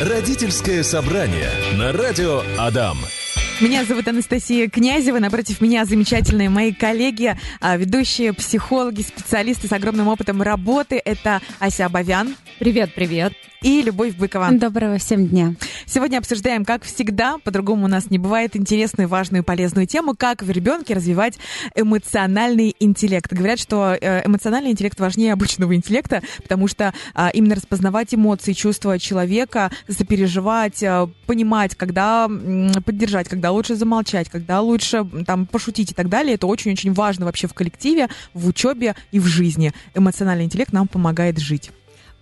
Родительское 0.00 0.82
собрание 0.82 1.48
на 1.78 1.90
радио 1.90 2.42
Адам. 2.58 2.98
Меня 3.62 3.82
зовут 3.86 4.06
Анастасия 4.06 4.68
Князева. 4.68 5.18
Напротив 5.18 5.62
меня 5.62 5.86
замечательные 5.86 6.50
мои 6.50 6.74
коллеги, 6.74 7.34
а, 7.62 7.78
ведущие 7.78 8.34
психологи, 8.34 9.00
специалисты 9.00 9.68
с 9.68 9.72
огромным 9.72 10.08
опытом 10.08 10.42
работы. 10.42 11.00
Это 11.02 11.40
Ася 11.60 11.86
Абовян. 11.86 12.36
Привет, 12.58 12.94
привет. 12.94 13.32
И 13.62 13.80
Любовь 13.80 14.14
Быкова. 14.16 14.50
Доброго 14.52 14.98
всем 14.98 15.26
дня. 15.28 15.54
Сегодня 15.84 16.18
обсуждаем, 16.18 16.64
как 16.64 16.84
всегда, 16.84 17.38
по-другому 17.38 17.84
у 17.84 17.88
нас 17.88 18.10
не 18.10 18.18
бывает, 18.18 18.56
интересную, 18.56 19.08
важную, 19.08 19.44
полезную 19.44 19.86
тему, 19.86 20.14
как 20.16 20.42
в 20.42 20.50
ребенке 20.50 20.94
развивать 20.94 21.38
эмоциональный 21.74 22.74
интеллект. 22.80 23.32
Говорят, 23.32 23.58
что 23.58 23.96
э, 24.00 24.26
эмоциональный 24.26 24.70
интеллект 24.70 24.98
важнее 24.98 25.32
обычного 25.32 25.74
интеллекта, 25.74 26.22
потому 26.42 26.68
что 26.68 26.94
а, 27.14 27.30
именно 27.30 27.54
распознавать 27.54 28.14
эмоции, 28.14 28.52
чувства 28.52 28.98
человека, 28.98 29.70
сопереживать, 29.88 30.82
а, 30.82 31.08
понимать, 31.26 31.74
когда 31.74 32.28
поддержать, 32.84 33.28
когда 33.28 33.50
лучше 33.50 33.74
замолчать, 33.74 34.28
когда 34.28 34.60
лучше 34.60 35.06
там 35.26 35.46
пошутить 35.46 35.92
и 35.92 35.94
так 35.94 36.08
далее, 36.08 36.34
это 36.34 36.46
очень-очень 36.46 36.92
важно 36.92 37.26
вообще 37.26 37.46
в 37.46 37.54
коллективе, 37.54 38.08
в 38.32 38.48
учебе 38.48 38.94
и 39.12 39.20
в 39.20 39.26
жизни. 39.26 39.72
Эмоциональный 39.94 40.44
интеллект 40.44 40.72
нам 40.72 40.88
помогает 40.88 41.38
жить. 41.38 41.70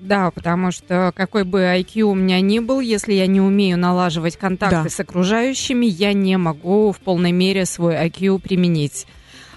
Да, 0.01 0.31
потому 0.31 0.71
что 0.71 1.13
какой 1.15 1.45
бы 1.45 1.61
IQ 1.61 2.03
у 2.03 2.15
меня 2.15 2.41
ни 2.41 2.59
был, 2.59 2.81
если 2.81 3.13
я 3.13 3.27
не 3.27 3.41
умею 3.41 3.79
налаживать 3.79 4.37
контакты 4.37 4.85
да. 4.85 4.89
с 4.91 5.01
окружающими, 5.01 5.87
я 5.87 6.13
не 6.13 6.37
могу 6.37 6.93
в 6.93 6.99
полной 6.99 7.33
мере 7.33 7.65
свой 7.65 7.95
IQ 7.95 8.41
применить. 8.41 9.07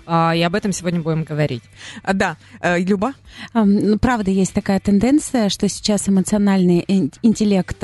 А, 0.07 0.33
и 0.33 0.41
об 0.41 0.55
этом 0.55 0.71
сегодня 0.71 1.01
будем 1.01 1.23
говорить. 1.23 1.63
А, 2.01 2.13
да. 2.13 2.37
Э, 2.61 2.79
Люба? 2.79 3.13
Ну, 3.53 3.99
правда, 3.99 4.31
есть 4.31 4.53
такая 4.53 4.79
тенденция, 4.79 5.49
что 5.49 5.67
сейчас 5.67 6.07
эмоциональный 6.07 6.85
интеллект 7.21 7.77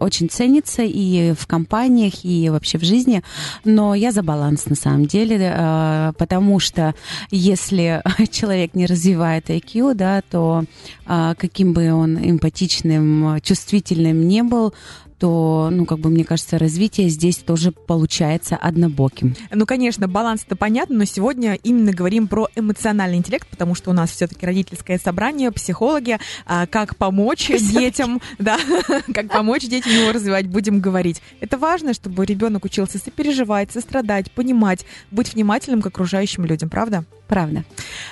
очень 0.00 0.28
ценится 0.30 0.82
и 0.82 1.34
в 1.34 1.46
компаниях, 1.46 2.24
и 2.24 2.48
вообще 2.48 2.78
в 2.78 2.84
жизни. 2.84 3.22
Но 3.64 3.94
я 3.94 4.12
за 4.12 4.22
баланс 4.22 4.66
на 4.66 4.76
самом 4.76 5.06
деле, 5.06 5.36
э, 5.38 6.12
потому 6.16 6.58
что 6.58 6.94
если 7.30 8.02
человек 8.30 8.74
не 8.74 8.86
развивает 8.86 9.50
IQ, 9.50 9.94
да, 9.94 10.22
то 10.22 10.64
а, 11.04 11.34
каким 11.34 11.72
бы 11.72 11.92
он 11.92 12.16
эмпатичным, 12.18 13.40
чувствительным 13.42 14.26
не 14.26 14.42
был, 14.42 14.72
то, 15.18 15.68
ну, 15.72 15.86
как 15.86 15.98
бы, 15.98 16.10
мне 16.10 16.24
кажется, 16.24 16.58
развитие 16.58 17.08
здесь 17.08 17.38
тоже 17.38 17.72
получается 17.72 18.56
однобоким. 18.56 19.34
Ну, 19.50 19.66
конечно, 19.66 20.08
баланс 20.08 20.44
это 20.46 20.56
понятно, 20.56 20.96
но 20.96 21.04
сегодня 21.04 21.54
именно 21.54 21.92
говорим 21.92 22.28
про 22.28 22.48
эмоциональный 22.54 23.16
интеллект, 23.16 23.46
потому 23.48 23.74
что 23.74 23.90
у 23.90 23.92
нас 23.94 24.10
все-таки 24.10 24.44
родительское 24.44 24.98
собрание, 24.98 25.50
психологи, 25.52 26.18
а, 26.44 26.66
как 26.66 26.96
помочь 26.96 27.48
детям, 27.48 28.20
да, 28.38 28.58
как 29.14 29.28
помочь 29.28 29.62
детям 29.62 29.92
его 29.92 30.12
развивать, 30.12 30.46
будем 30.46 30.80
говорить. 30.80 31.22
Это 31.40 31.56
важно, 31.56 31.94
чтобы 31.94 32.26
ребенок 32.26 32.64
учился 32.64 32.98
сопереживать, 32.98 33.72
сострадать, 33.72 34.30
понимать, 34.30 34.84
быть 35.10 35.32
внимательным 35.34 35.80
к 35.80 35.86
окружающим 35.86 36.44
людям, 36.44 36.68
правда? 36.68 37.04
Правда. 37.28 37.64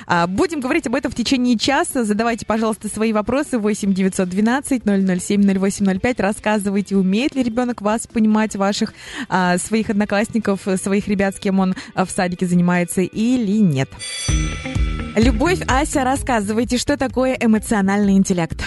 А, 0.06 0.26
будем 0.26 0.60
говорить 0.60 0.86
об 0.88 0.94
этом 0.96 1.10
в 1.10 1.14
течение 1.14 1.56
часа. 1.56 2.04
Задавайте, 2.04 2.44
пожалуйста, 2.46 2.88
свои 2.88 3.12
вопросы 3.12 3.58
8 3.58 3.94
912 3.94 4.82
007 4.84 5.42
0805. 5.42 6.20
Рассказывайте, 6.20 6.93
умеет 6.94 7.34
ли 7.34 7.42
ребенок 7.42 7.82
вас 7.82 8.06
понимать, 8.06 8.56
ваших 8.56 8.94
а, 9.28 9.58
своих 9.58 9.90
одноклассников, 9.90 10.60
своих 10.76 11.08
ребят, 11.08 11.36
с 11.36 11.38
кем 11.38 11.60
он 11.60 11.74
а, 11.94 12.04
в 12.04 12.10
садике 12.10 12.46
занимается 12.46 13.02
или 13.02 13.58
нет. 13.58 13.88
Любовь, 15.16 15.60
Ася, 15.68 16.02
рассказывайте, 16.02 16.76
что 16.76 16.96
такое 16.96 17.36
эмоциональный 17.40 18.16
интеллект? 18.16 18.62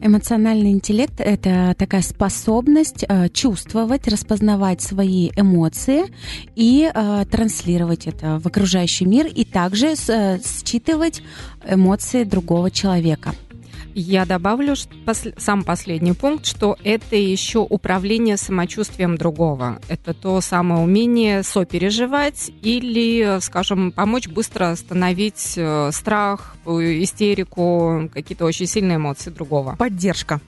Эмоциональный 0.00 0.72
интеллект– 0.72 1.14
это 1.18 1.74
такая 1.78 2.02
способность 2.02 3.04
э, 3.08 3.28
чувствовать, 3.30 4.06
распознавать 4.06 4.82
свои 4.82 5.30
эмоции 5.34 6.04
и 6.56 6.90
э, 6.92 7.24
транслировать 7.30 8.06
это 8.06 8.38
в 8.38 8.46
окружающий 8.46 9.06
мир, 9.06 9.26
и 9.26 9.44
также 9.44 9.94
э, 10.08 10.38
считывать 10.40 11.22
эмоции 11.66 12.24
другого 12.24 12.70
человека. 12.70 13.34
Я 13.94 14.26
добавлю 14.26 14.74
сам 15.36 15.62
последний 15.62 16.14
пункт, 16.14 16.46
что 16.46 16.76
это 16.82 17.14
еще 17.14 17.60
управление 17.60 18.36
самочувствием 18.36 19.16
другого. 19.16 19.78
Это 19.88 20.12
то 20.14 20.40
самое 20.40 20.82
умение 20.82 21.44
сопереживать 21.44 22.50
или, 22.62 23.38
скажем, 23.40 23.92
помочь 23.92 24.26
быстро 24.26 24.70
остановить 24.70 25.54
э, 25.56 25.90
страх, 25.92 26.56
истерику, 26.66 28.10
какие-то 28.12 28.46
очень 28.46 28.66
сильные 28.66 28.96
эмоции 28.96 29.30
другого. 29.30 29.76
Поддержка. 29.76 30.40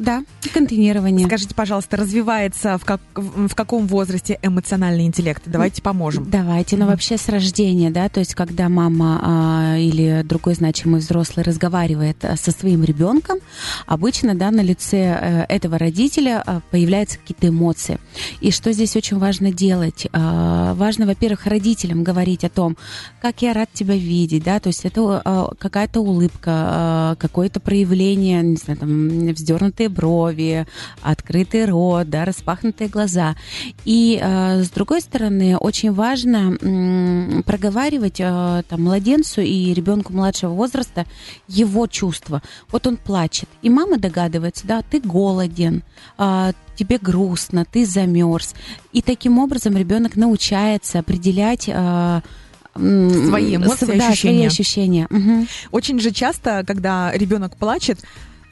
Да, 0.00 0.24
контейнирование. 0.54 1.26
Скажите, 1.26 1.54
пожалуйста, 1.54 1.98
развивается 1.98 2.78
в, 2.78 2.86
как, 2.86 3.02
в 3.14 3.54
каком 3.54 3.86
возрасте 3.86 4.38
эмоциональный 4.40 5.04
интеллект? 5.04 5.42
Давайте 5.44 5.82
поможем. 5.82 6.28
Давайте, 6.30 6.78
но 6.78 6.86
ну, 6.86 6.90
вообще 6.90 7.18
с 7.18 7.28
рождения, 7.28 7.90
да, 7.90 8.08
то 8.08 8.20
есть 8.20 8.34
когда 8.34 8.70
мама 8.70 9.20
а, 9.22 9.76
или 9.76 10.22
другой 10.24 10.54
значимый 10.54 11.00
взрослый 11.00 11.44
разговаривает 11.44 12.24
а, 12.24 12.36
со 12.36 12.50
своим 12.50 12.82
ребенком, 12.82 13.40
обычно, 13.86 14.34
да, 14.34 14.50
на 14.50 14.62
лице 14.62 15.12
а, 15.12 15.44
этого 15.48 15.76
родителя 15.76 16.42
а, 16.46 16.62
появляются 16.70 17.18
какие-то 17.18 17.48
эмоции. 17.48 17.98
И 18.40 18.52
что 18.52 18.72
здесь 18.72 18.96
очень 18.96 19.18
важно 19.18 19.52
делать? 19.52 20.06
А, 20.12 20.72
важно, 20.74 21.04
во-первых, 21.04 21.44
родителям 21.44 22.04
говорить 22.04 22.42
о 22.44 22.48
том, 22.48 22.78
как 23.20 23.42
я 23.42 23.52
рад 23.52 23.68
тебя 23.74 23.96
видеть, 23.96 24.44
да, 24.44 24.60
то 24.60 24.68
есть 24.68 24.86
это 24.86 25.54
какая-то 25.58 26.00
улыбка, 26.00 27.16
какое-то 27.18 27.60
проявление, 27.60 28.40
не 28.42 28.56
знаю, 28.56 28.78
там, 28.78 29.26
вздернутый 29.34 29.80
поднятые 29.80 29.88
брови, 29.90 30.66
открытый 31.02 31.66
рот, 31.66 32.08
да, 32.08 32.24
распахнутые 32.24 32.88
глаза. 32.88 33.36
И 33.84 34.18
э, 34.20 34.62
с 34.62 34.70
другой 34.70 35.00
стороны, 35.00 35.56
очень 35.56 35.92
важно 35.92 36.56
э, 36.60 37.42
проговаривать 37.42 38.20
э, 38.20 38.62
там, 38.68 38.82
младенцу 38.82 39.40
и 39.40 39.74
ребенку 39.74 40.12
младшего 40.12 40.52
возраста 40.54 41.06
его 41.48 41.86
чувства. 41.86 42.42
Вот 42.70 42.86
он 42.86 42.96
плачет, 42.96 43.48
и 43.62 43.70
мама 43.70 43.98
догадывается, 43.98 44.66
да, 44.66 44.82
ты 44.82 45.00
голоден, 45.00 45.82
э, 46.18 46.52
тебе 46.76 46.98
грустно, 46.98 47.66
ты 47.70 47.84
замерз. 47.84 48.54
И 48.92 49.02
таким 49.02 49.38
образом 49.38 49.76
ребенок 49.76 50.16
научается 50.16 50.98
определять 51.00 51.68
э, 51.68 52.20
свои 52.74 53.56
эмоции, 53.56 53.98
да, 53.98 54.08
ощущения. 54.08 54.38
Свои 54.38 54.46
ощущения. 54.46 55.06
Угу. 55.10 55.46
Очень 55.72 56.00
же 56.00 56.10
часто, 56.10 56.64
когда 56.66 57.12
ребенок 57.12 57.56
плачет, 57.56 58.00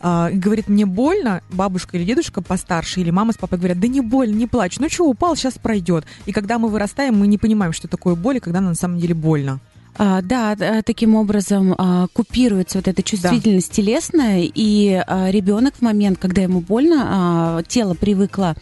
э, 0.01 0.31
говорит, 0.33 0.69
мне 0.69 0.87
больно, 0.87 1.43
бабушка 1.51 1.97
или 1.97 2.05
дедушка 2.05 2.43
постарше, 2.43 3.01
или 3.01 3.11
мама 3.11 3.33
с 3.33 3.37
папой 3.37 3.59
говорят, 3.59 3.81
да 3.81 3.89
не 3.89 4.01
больно, 4.01 4.35
не 4.35 4.47
плачь, 4.47 4.79
ну 4.79 4.89
что, 4.89 5.05
упал, 5.05 5.37
сейчас 5.37 5.55
пройдет. 5.55 6.05
И 6.27 6.33
когда 6.33 6.59
мы 6.59 6.69
вырастаем, 6.69 7.17
мы 7.17 7.27
не 7.27 7.39
понимаем, 7.39 7.73
что 7.73 7.89
такое 7.89 8.15
боль, 8.15 8.37
и 8.37 8.41
когда 8.41 8.61
на 8.61 8.75
самом 8.75 8.99
деле 8.99 9.15
больно. 9.15 9.61
А, 10.01 10.23
да, 10.23 10.55
таким 10.85 11.17
образом 11.17 11.75
а, 11.77 12.07
купируется 12.13 12.79
вот 12.79 12.87
эта 12.87 13.03
чувствительность 13.03 13.71
да. 13.71 13.75
телесная, 13.75 14.43
и 14.43 15.03
ребенок 15.31 15.75
в 15.77 15.83
момент, 15.83 16.19
когда 16.19 16.43
ему 16.43 16.61
больно, 16.61 17.63
тело 17.67 17.95
привыкло 17.95 18.55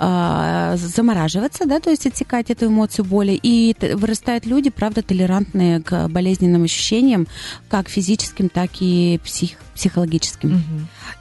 а, 0.00 0.76
замораживаться, 0.76 1.66
да, 1.66 1.80
то 1.80 1.90
есть 1.90 2.06
отсекать 2.06 2.50
эту 2.50 2.66
эмоцию 2.66 3.04
боли. 3.04 3.38
И 3.42 3.74
вырастают 3.94 4.46
люди, 4.46 4.70
правда, 4.70 5.02
толерантные 5.02 5.82
к 5.82 6.06
болезненным 6.08 6.62
ощущениям, 6.62 7.26
как 7.68 7.88
физическим, 7.88 8.48
так 8.48 8.70
и 8.78 9.18
псих, 9.24 9.58
психологическим. 9.74 10.62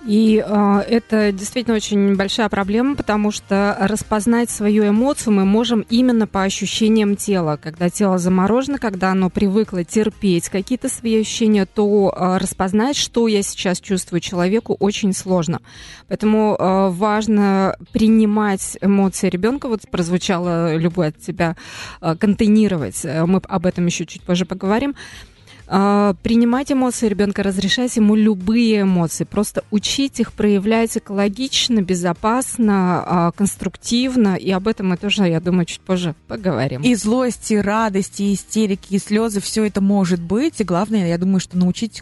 И 0.05 0.43
э, 0.45 0.79
это 0.89 1.31
действительно 1.31 1.75
очень 1.75 2.15
большая 2.15 2.49
проблема, 2.49 2.95
потому 2.95 3.31
что 3.31 3.75
распознать 3.79 4.49
свою 4.49 4.87
эмоцию 4.87 5.33
мы 5.33 5.45
можем 5.45 5.81
именно 5.89 6.27
по 6.27 6.43
ощущениям 6.43 7.15
тела. 7.15 7.59
Когда 7.61 7.89
тело 7.89 8.17
заморожено, 8.17 8.77
когда 8.79 9.11
оно 9.11 9.29
привыкло 9.29 9.83
терпеть 9.83 10.49
какие-то 10.49 10.87
свои 10.87 11.21
ощущения, 11.21 11.65
то 11.65 12.13
э, 12.15 12.37
распознать, 12.37 12.95
что 12.95 13.27
я 13.27 13.41
сейчас 13.41 13.79
чувствую 13.79 14.21
человеку, 14.21 14.75
очень 14.79 15.13
сложно. 15.13 15.61
Поэтому 16.07 16.55
э, 16.57 16.89
важно 16.89 17.75
принимать 17.91 18.66
контейнировать 18.67 18.77
эмоции 18.81 19.29
ребенка, 19.29 19.67
вот 19.67 19.81
прозвучало 19.89 20.75
любое 20.75 21.09
от 21.09 21.17
тебя, 21.17 21.55
э, 22.01 22.15
контейнировать, 22.15 23.05
э, 23.05 23.25
мы 23.25 23.41
об 23.47 23.65
этом 23.65 23.85
еще 23.85 24.05
чуть 24.05 24.21
позже 24.21 24.45
поговорим, 24.45 24.95
э, 25.69 26.13
принимать 26.23 26.71
эмоции 26.71 27.09
ребенка, 27.09 27.43
разрешать 27.43 27.97
ему 27.97 28.15
любые 28.15 28.81
эмоции, 28.81 29.25
просто 29.25 29.63
учить 29.71 30.19
их 30.19 30.31
проявлять 30.31 30.97
экологично, 30.97 31.81
безопасно, 31.81 33.31
конструктивно, 33.37 34.35
и 34.35 34.51
об 34.51 34.67
этом 34.67 34.89
мы 34.89 34.97
тоже, 34.97 35.27
я 35.27 35.39
думаю, 35.39 35.65
чуть 35.65 35.81
позже 35.81 36.13
поговорим. 36.27 36.81
И 36.81 36.95
злость, 36.95 37.51
и 37.51 37.57
радость, 37.57 38.19
и 38.21 38.33
истерики, 38.33 38.95
и 38.95 38.99
слезы, 38.99 39.39
все 39.39 39.65
это 39.65 39.81
может 39.81 40.21
быть, 40.21 40.61
и 40.61 40.63
главное, 40.63 41.07
я 41.07 41.17
думаю, 41.17 41.39
что 41.39 41.57
научить 41.57 42.01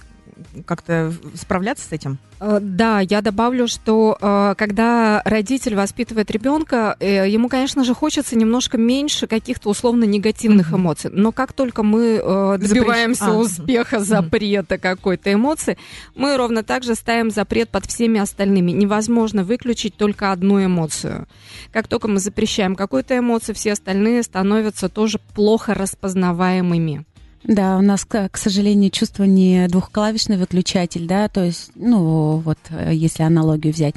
как-то 0.66 1.14
справляться 1.36 1.88
с 1.88 1.92
этим? 1.92 2.18
Э, 2.40 2.60
да, 2.62 3.00
я 3.00 3.22
добавлю, 3.22 3.68
что 3.68 4.18
э, 4.20 4.56
когда 4.58 5.22
родитель 5.26 5.76
воспитывает 5.76 6.30
ребенка, 6.32 6.96
э, 7.00 7.30
ему, 7.30 7.50
конечно 7.50 7.84
же, 7.84 7.94
хочется 7.94 8.38
немножко 8.38 8.78
меньше 8.78 9.28
каких-то 9.28 9.70
условно 9.70 10.04
негативных 10.04 10.72
mm-hmm. 10.72 10.78
эмоций. 10.78 11.12
Но 11.14 11.32
как 11.32 11.54
только 11.54 11.84
мы 11.84 12.18
добиваемся 12.60 13.26
Запрещ... 13.26 13.46
успеха, 13.46 14.00
запрета 14.00 14.76
mm-hmm. 14.76 14.80
какой-то 14.80 15.34
эмоции, 15.34 15.78
мы 16.16 16.38
ровно 16.38 16.64
так 16.64 16.84
же 16.84 16.96
ставим 16.96 17.32
запрет 17.32 17.70
под 17.70 17.86
всеми 17.86 18.20
остальными. 18.20 18.72
Невозможно 18.72 19.44
выключить 19.44 19.96
только 19.96 20.32
одну 20.32 20.64
эмоцию. 20.64 21.28
Как 21.72 21.88
только 21.88 22.08
мы 22.08 22.20
запрещаем 22.20 22.76
какую-то 22.76 23.18
эмоцию, 23.18 23.56
все 23.56 23.74
остальные 23.74 24.24
становятся 24.24 24.90
тоже 24.90 25.20
плохо 25.34 25.74
распознаваемыми. 25.74 27.06
Да, 27.47 27.77
у 27.77 27.81
нас, 27.81 28.06
к, 28.06 28.30
сожалению, 28.33 28.89
чувство 28.89 29.24
не 29.24 29.68
двухклавишный 29.68 30.38
выключатель, 30.38 31.06
да, 31.06 31.27
то 31.27 31.44
есть, 31.44 31.71
ну, 31.75 32.38
вот, 32.38 32.57
э, 32.69 32.92
если 32.94 33.21
аналогию 33.21 33.71
взять. 33.71 33.95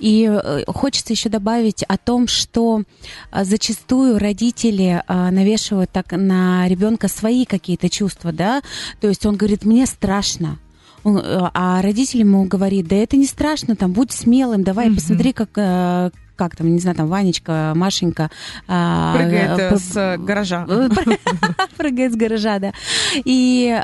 И 0.00 0.28
э, 0.28 0.64
хочется 0.66 1.12
еще 1.12 1.28
добавить 1.28 1.84
о 1.84 1.96
том, 1.96 2.26
что 2.26 2.82
э, 3.30 3.44
зачастую 3.44 4.18
родители 4.18 5.02
навешивают 5.08 5.90
так 5.92 6.12
на 6.12 6.66
ребенка 6.68 7.08
свои 7.08 7.44
какие-то 7.44 7.88
чувства, 7.88 8.32
да, 8.32 8.62
то 9.00 9.08
есть 9.08 9.24
он 9.26 9.36
говорит, 9.36 9.64
мне 9.64 9.86
страшно, 9.86 10.58
а 11.04 11.80
родитель 11.80 12.20
ему 12.20 12.44
говорит, 12.44 12.88
да 12.88 12.96
это 12.96 13.16
не 13.16 13.26
страшно, 13.26 13.76
там, 13.76 13.92
будь 13.92 14.10
смелым, 14.10 14.64
давай, 14.64 14.88
mm-hmm. 14.88 14.94
посмотри, 14.94 15.32
как 15.32 16.12
как 16.38 16.56
там, 16.56 16.72
не 16.72 16.78
знаю, 16.78 16.96
там 16.96 17.08
Ванечка, 17.08 17.72
Машенька... 17.74 18.30
А, 18.68 19.16
Прыгает 19.16 19.72
а, 19.72 19.76
с 19.76 20.16
гаража. 20.18 20.66
Прыгает 21.76 22.12
с 22.12 22.16
гаража, 22.16 22.58
да. 22.60 22.72
И 23.16 23.76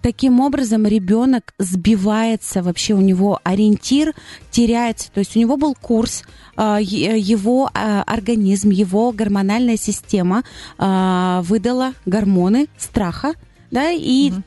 таким 0.00 0.40
образом 0.40 0.86
ребенок 0.86 1.52
сбивается, 1.58 2.62
вообще 2.62 2.94
у 2.94 3.00
него 3.00 3.38
ориентир 3.44 4.14
теряется. 4.50 5.12
То 5.12 5.20
есть 5.20 5.36
у 5.36 5.38
него 5.38 5.58
был 5.58 5.74
курс, 5.74 6.24
его 6.56 7.70
организм, 7.74 8.70
его 8.70 9.12
гормональная 9.12 9.76
система 9.76 10.42
выдала 10.78 11.92
гормоны 12.06 12.68
страха, 12.78 13.34
да, 13.70 13.90
и 13.90 14.30
угу 14.30 14.42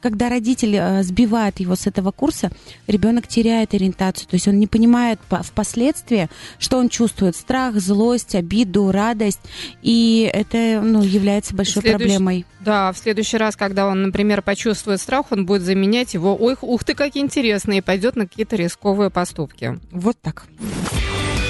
когда 0.00 0.28
родитель 0.28 0.76
э, 0.76 1.02
сбивает 1.02 1.60
его 1.60 1.74
с 1.74 1.86
этого 1.86 2.10
курса, 2.10 2.50
ребенок 2.86 3.26
теряет 3.26 3.74
ориентацию. 3.74 4.28
То 4.28 4.34
есть 4.34 4.46
он 4.48 4.58
не 4.58 4.66
понимает 4.66 5.18
впоследствии, 5.28 6.28
что 6.58 6.78
он 6.78 6.88
чувствует. 6.88 7.36
Страх, 7.36 7.76
злость, 7.76 8.34
обиду, 8.34 8.90
радость. 8.92 9.40
И 9.82 10.30
это 10.32 10.80
ну, 10.82 11.02
является 11.02 11.54
большой 11.54 11.82
Следующ... 11.82 12.00
проблемой. 12.00 12.46
Да, 12.60 12.92
в 12.92 12.98
следующий 12.98 13.36
раз, 13.36 13.56
когда 13.56 13.86
он, 13.86 14.02
например, 14.02 14.42
почувствует 14.42 15.00
страх, 15.00 15.26
он 15.30 15.46
будет 15.46 15.62
заменять 15.62 16.14
его, 16.14 16.36
ой, 16.36 16.56
ух 16.60 16.84
ты, 16.84 16.94
как 16.94 17.16
интересно, 17.16 17.72
и 17.72 17.80
пойдет 17.80 18.16
на 18.16 18.26
какие-то 18.26 18.56
рисковые 18.56 19.10
поступки. 19.10 19.78
Вот 19.90 20.16
так. 20.20 20.46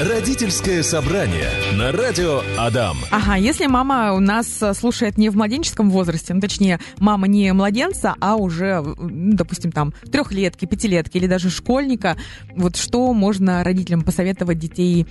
Родительское 0.00 0.84
собрание 0.84 1.50
на 1.72 1.90
радио 1.90 2.42
Адам. 2.56 2.98
Ага, 3.10 3.34
если 3.34 3.66
мама 3.66 4.12
у 4.12 4.20
нас 4.20 4.62
слушает 4.74 5.18
не 5.18 5.28
в 5.28 5.36
младенческом 5.36 5.90
возрасте, 5.90 6.34
ну, 6.34 6.40
точнее, 6.40 6.78
мама 6.98 7.26
не 7.26 7.52
младенца, 7.52 8.14
а 8.20 8.36
уже, 8.36 8.80
ну, 8.80 9.34
допустим, 9.34 9.72
там, 9.72 9.92
трехлетки, 10.12 10.66
пятилетки 10.66 11.16
или 11.16 11.26
даже 11.26 11.50
школьника, 11.50 12.16
вот 12.54 12.76
что 12.76 13.12
можно 13.12 13.64
родителям 13.64 14.02
посоветовать 14.02 14.60
детей 14.60 15.04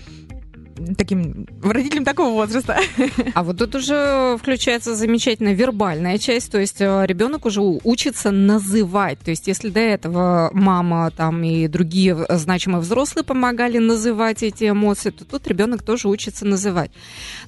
таким 0.97 1.47
родителям 1.63 2.05
такого 2.05 2.33
возраста. 2.33 2.79
А 3.33 3.43
вот 3.43 3.57
тут 3.57 3.75
уже 3.75 4.37
включается 4.39 4.95
замечательная 4.95 5.53
вербальная 5.53 6.17
часть, 6.17 6.51
то 6.51 6.59
есть 6.59 6.81
э, 6.81 7.05
ребенок 7.05 7.45
уже 7.45 7.61
учится 7.61 8.31
называть. 8.31 9.19
То 9.19 9.31
есть 9.31 9.47
если 9.47 9.69
до 9.69 9.79
этого 9.79 10.49
мама 10.53 11.11
там 11.11 11.43
и 11.43 11.67
другие 11.67 12.17
значимые 12.29 12.81
взрослые 12.81 13.23
помогали 13.23 13.77
называть 13.77 14.43
эти 14.43 14.69
эмоции, 14.69 15.11
то 15.11 15.25
тут 15.25 15.47
ребенок 15.47 15.83
тоже 15.83 16.07
учится 16.07 16.45
называть. 16.45 16.91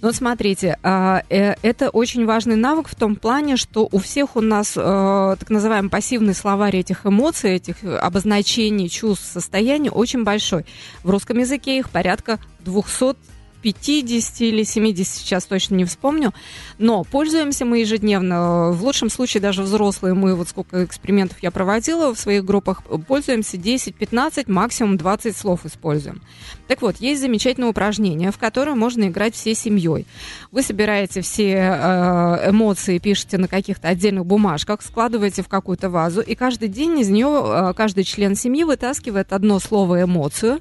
Но 0.02 0.12
смотрите, 0.12 0.78
а, 0.84 1.24
э, 1.30 1.56
это 1.62 1.90
очень 1.90 2.26
важный 2.26 2.56
навык 2.56 2.88
в 2.88 2.96
том 2.96 3.16
плане, 3.16 3.58
что 3.58 3.88
у 3.92 3.98
всех 4.00 4.36
у 4.36 4.42
нас 4.42 4.74
э, 4.76 5.36
так 5.40 5.50
называемый 5.50 5.90
пассивный 5.90 6.34
словарь 6.34 6.78
этих 6.78 7.06
эмоций, 7.06 7.56
этих 7.56 7.84
обозначений, 7.84 8.90
чувств, 8.90 9.31
состояний 9.31 9.90
очень 9.90 10.24
большой. 10.24 10.66
В 11.04 11.10
русском 11.10 11.38
языке 11.38 11.80
их 11.80 11.90
порядка 11.90 12.40
200 12.59 13.15
50 13.61 14.41
или 14.41 14.63
70, 14.63 15.06
сейчас 15.06 15.45
точно 15.45 15.75
не 15.75 15.85
вспомню. 15.85 16.33
Но 16.77 17.03
пользуемся 17.03 17.65
мы 17.65 17.79
ежедневно. 17.79 18.71
В 18.71 18.83
лучшем 18.83 19.09
случае 19.09 19.41
даже 19.41 19.63
взрослые, 19.63 20.13
мы 20.13 20.35
вот 20.35 20.50
сколько 20.50 20.83
экспериментов 20.83 21.38
я 21.41 21.51
проводила 21.51 22.13
в 22.13 22.19
своих 22.19 22.45
группах, 22.45 22.83
пользуемся 23.07 23.57
10, 23.57 23.95
15, 23.95 24.47
максимум 24.47 24.97
20 24.97 25.35
слов 25.35 25.65
используем. 25.65 26.21
Так 26.67 26.81
вот, 26.81 26.97
есть 26.97 27.21
замечательное 27.21 27.69
упражнение, 27.69 28.31
в 28.31 28.38
которое 28.38 28.75
можно 28.75 29.07
играть 29.07 29.35
всей 29.35 29.56
семьей. 29.56 30.06
Вы 30.51 30.61
собираете 30.61 31.21
все 31.21 31.56
э, 31.56 32.50
эмоции, 32.50 33.00
пишете 33.00 33.38
на 33.38 33.47
каких-то 33.47 33.88
отдельных 33.88 34.25
бумажках, 34.25 34.81
складываете 34.81 35.41
в 35.41 35.47
какую-то 35.47 35.89
вазу, 35.89 36.21
и 36.21 36.35
каждый 36.35 36.69
день 36.69 37.00
из 37.00 37.09
нее 37.09 37.44
э, 37.44 37.73
каждый 37.75 38.03
член 38.03 38.35
семьи 38.35 38.63
вытаскивает 38.63 39.33
одно 39.33 39.59
слово 39.59 40.03
эмоцию, 40.03 40.59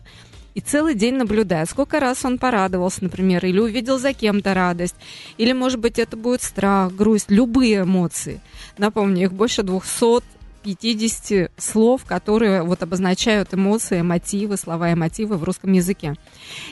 и 0.59 0.61
целый 0.61 0.97
день 0.97 1.15
наблюдает, 1.15 1.71
сколько 1.71 2.01
раз 2.01 2.25
он 2.25 2.37
порадовался, 2.37 3.05
например, 3.05 3.47
или 3.47 3.61
увидел 3.61 3.97
за 3.97 4.13
кем-то 4.13 4.55
радость, 4.55 4.97
или, 5.37 5.53
может 5.53 5.79
быть, 5.79 6.01
это 6.01 6.17
будет 6.17 6.43
страх, 6.43 6.93
грусть, 6.93 7.31
любые 7.31 7.83
эмоции. 7.83 8.41
Напомню, 8.77 9.27
их 9.27 9.33
больше 9.33 9.63
200 9.63 10.25
50 10.63 11.51
слов, 11.57 12.05
которые 12.05 12.63
вот 12.63 12.83
обозначают 12.83 13.55
эмоции, 13.55 14.03
мотивы, 14.03 14.57
слова 14.57 14.93
и 14.93 14.95
мотивы 14.95 15.37
в 15.37 15.45
русском 15.45 15.73
языке. 15.73 16.15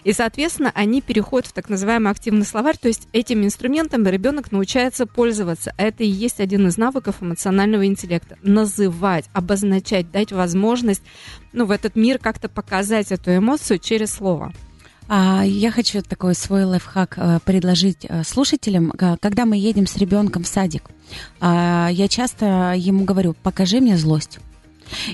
И, 0.04 0.12
соответственно, 0.12 0.72
они 0.74 1.00
переходят 1.00 1.48
в 1.48 1.52
так 1.52 1.68
называемый 1.68 2.10
активный 2.10 2.44
словарь, 2.44 2.76
то 2.76 2.88
есть 2.88 3.08
этим 3.12 3.44
инструментом 3.44 4.06
ребенок 4.06 4.52
научается 4.52 5.06
пользоваться. 5.06 5.74
Это 5.76 6.04
и 6.04 6.08
есть 6.08 6.40
один 6.40 6.66
из 6.66 6.76
навыков 6.76 7.16
эмоционального 7.20 7.86
интеллекта. 7.86 8.36
Называть, 8.42 9.26
обозначать, 9.32 10.10
дать 10.10 10.32
возможность 10.32 11.02
ну, 11.52 11.64
в 11.64 11.70
этот 11.70 11.96
мир 11.96 12.18
как-то 12.18 12.48
показать 12.48 13.12
эту 13.12 13.36
эмоцию 13.36 13.78
через 13.78 14.12
слово. 14.12 14.52
А, 15.08 15.44
я 15.44 15.70
хочу 15.70 16.02
такой 16.02 16.34
свой 16.34 16.64
лайфхак 16.64 17.14
э, 17.16 17.38
предложить 17.44 18.06
э, 18.08 18.24
слушателям. 18.24 18.90
Когда 18.90 19.44
мы 19.44 19.56
едем 19.56 19.86
с 19.86 19.96
ребенком 19.96 20.42
в 20.42 20.48
садик, 20.48 20.90
а, 21.40 21.88
я 21.90 22.08
часто 22.08 22.74
ему 22.76 23.04
говорю, 23.04 23.34
покажи 23.42 23.80
мне 23.80 23.96
злость. 23.96 24.40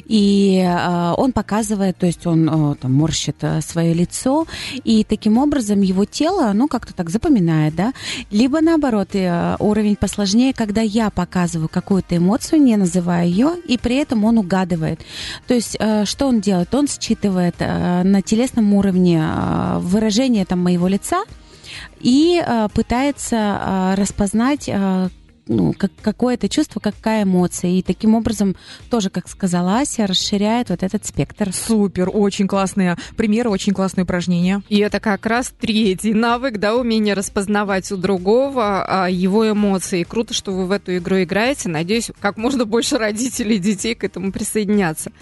И 0.06 0.62
э, 0.64 1.14
он 1.16 1.32
показывает, 1.32 1.96
то 1.96 2.06
есть 2.06 2.26
он 2.26 2.48
э, 2.48 2.74
там, 2.76 2.92
морщит 2.94 3.36
э, 3.40 3.60
свое 3.60 3.94
лицо, 3.94 4.46
и 4.84 5.04
таким 5.04 5.38
образом 5.38 5.80
его 5.80 6.04
тело, 6.04 6.52
ну, 6.52 6.69
как-то 6.69 6.94
так 6.94 7.10
запоминает, 7.10 7.74
да. 7.74 7.92
Либо 8.30 8.60
наоборот, 8.60 9.08
э, 9.14 9.56
уровень 9.58 9.96
посложнее, 9.96 10.52
когда 10.52 10.80
я 10.80 11.10
показываю 11.10 11.69
какую-то 11.69 12.16
эмоцию, 12.16 12.62
не 12.62 12.76
называя 12.76 13.26
ее, 13.26 13.56
и 13.66 13.78
при 13.78 13.96
этом 13.96 14.24
он 14.24 14.38
угадывает. 14.38 15.00
То 15.46 15.54
есть 15.54 15.76
э, 15.78 16.04
что 16.04 16.26
он 16.26 16.40
делает? 16.40 16.74
Он 16.74 16.86
считывает 16.88 17.56
э, 17.58 18.02
на 18.02 18.22
телесном 18.22 18.74
уровне 18.74 19.22
э, 19.22 19.78
выражение 19.80 20.44
там 20.44 20.60
моего 20.60 20.88
лица, 20.88 21.24
и 22.00 22.43
э, 22.44 22.69
пытается 22.74 23.36
э, 23.36 23.94
распознать, 23.96 24.69
э, 24.69 25.08
ну, 25.46 25.75
как, 25.77 25.91
какое-то 26.01 26.49
чувство, 26.49 26.81
какая 26.81 27.25
эмоция. 27.25 27.72
И 27.72 27.82
таким 27.82 28.15
образом, 28.15 28.56
тоже, 28.91 29.11
как 29.11 29.29
сказала 29.29 29.79
Ася, 29.79 30.06
расширяет 30.06 30.70
вот 30.70 30.82
этот 30.82 31.05
спектр. 31.05 31.53
Супер, 31.53 32.11
очень 32.13 32.46
классные 32.46 32.96
примеры, 33.17 33.51
очень 33.51 33.72
классные 33.72 34.05
упражнения. 34.05 34.63
И 34.69 34.79
это 34.79 35.01
как 35.01 35.27
раз 35.27 35.53
третий 35.58 36.15
навык, 36.15 36.58
да, 36.58 36.77
умение 36.77 37.15
распознавать 37.15 37.91
у 37.93 37.96
другого 37.96 38.84
а, 38.84 39.11
его 39.11 39.51
эмоции. 39.51 40.05
Круто, 40.05 40.34
что 40.34 40.53
вы 40.53 40.67
в 40.67 40.70
эту 40.70 40.96
игру 40.96 41.22
играете. 41.22 41.69
Надеюсь, 41.69 42.11
как 42.20 42.37
можно 42.37 42.65
больше 42.65 42.99
родителей 42.99 43.56
и 43.56 43.58
детей 43.58 43.94
к 43.94 44.05
этому 44.05 44.32
присоединятся. 44.32 45.13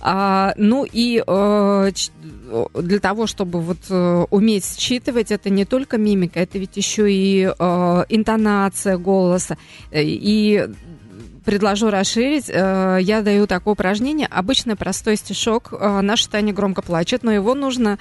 А, 0.00 0.52
ну 0.56 0.86
и 0.90 1.22
а, 1.26 1.90
для 2.74 2.98
того, 2.98 3.26
чтобы 3.26 3.60
вот 3.60 3.78
э, 3.88 4.26
уметь 4.30 4.78
считывать, 4.78 5.30
это 5.30 5.50
не 5.50 5.64
только 5.64 5.98
мимика, 5.98 6.40
это 6.40 6.58
ведь 6.58 6.76
еще 6.76 7.10
и 7.10 7.44
э, 7.44 8.04
интонация 8.08 8.98
голоса. 8.98 9.56
И 9.92 10.68
предложу 11.44 11.90
расширить. 11.90 12.48
Э, 12.48 12.98
я 13.00 13.22
даю 13.22 13.46
такое 13.46 13.72
упражнение. 13.72 14.26
Обычно 14.28 14.76
простой 14.76 15.16
стишок. 15.16 15.72
Наша 15.72 16.30
Таня 16.30 16.52
громко 16.52 16.82
плачет, 16.82 17.22
но 17.22 17.32
его 17.32 17.54
нужно 17.54 17.98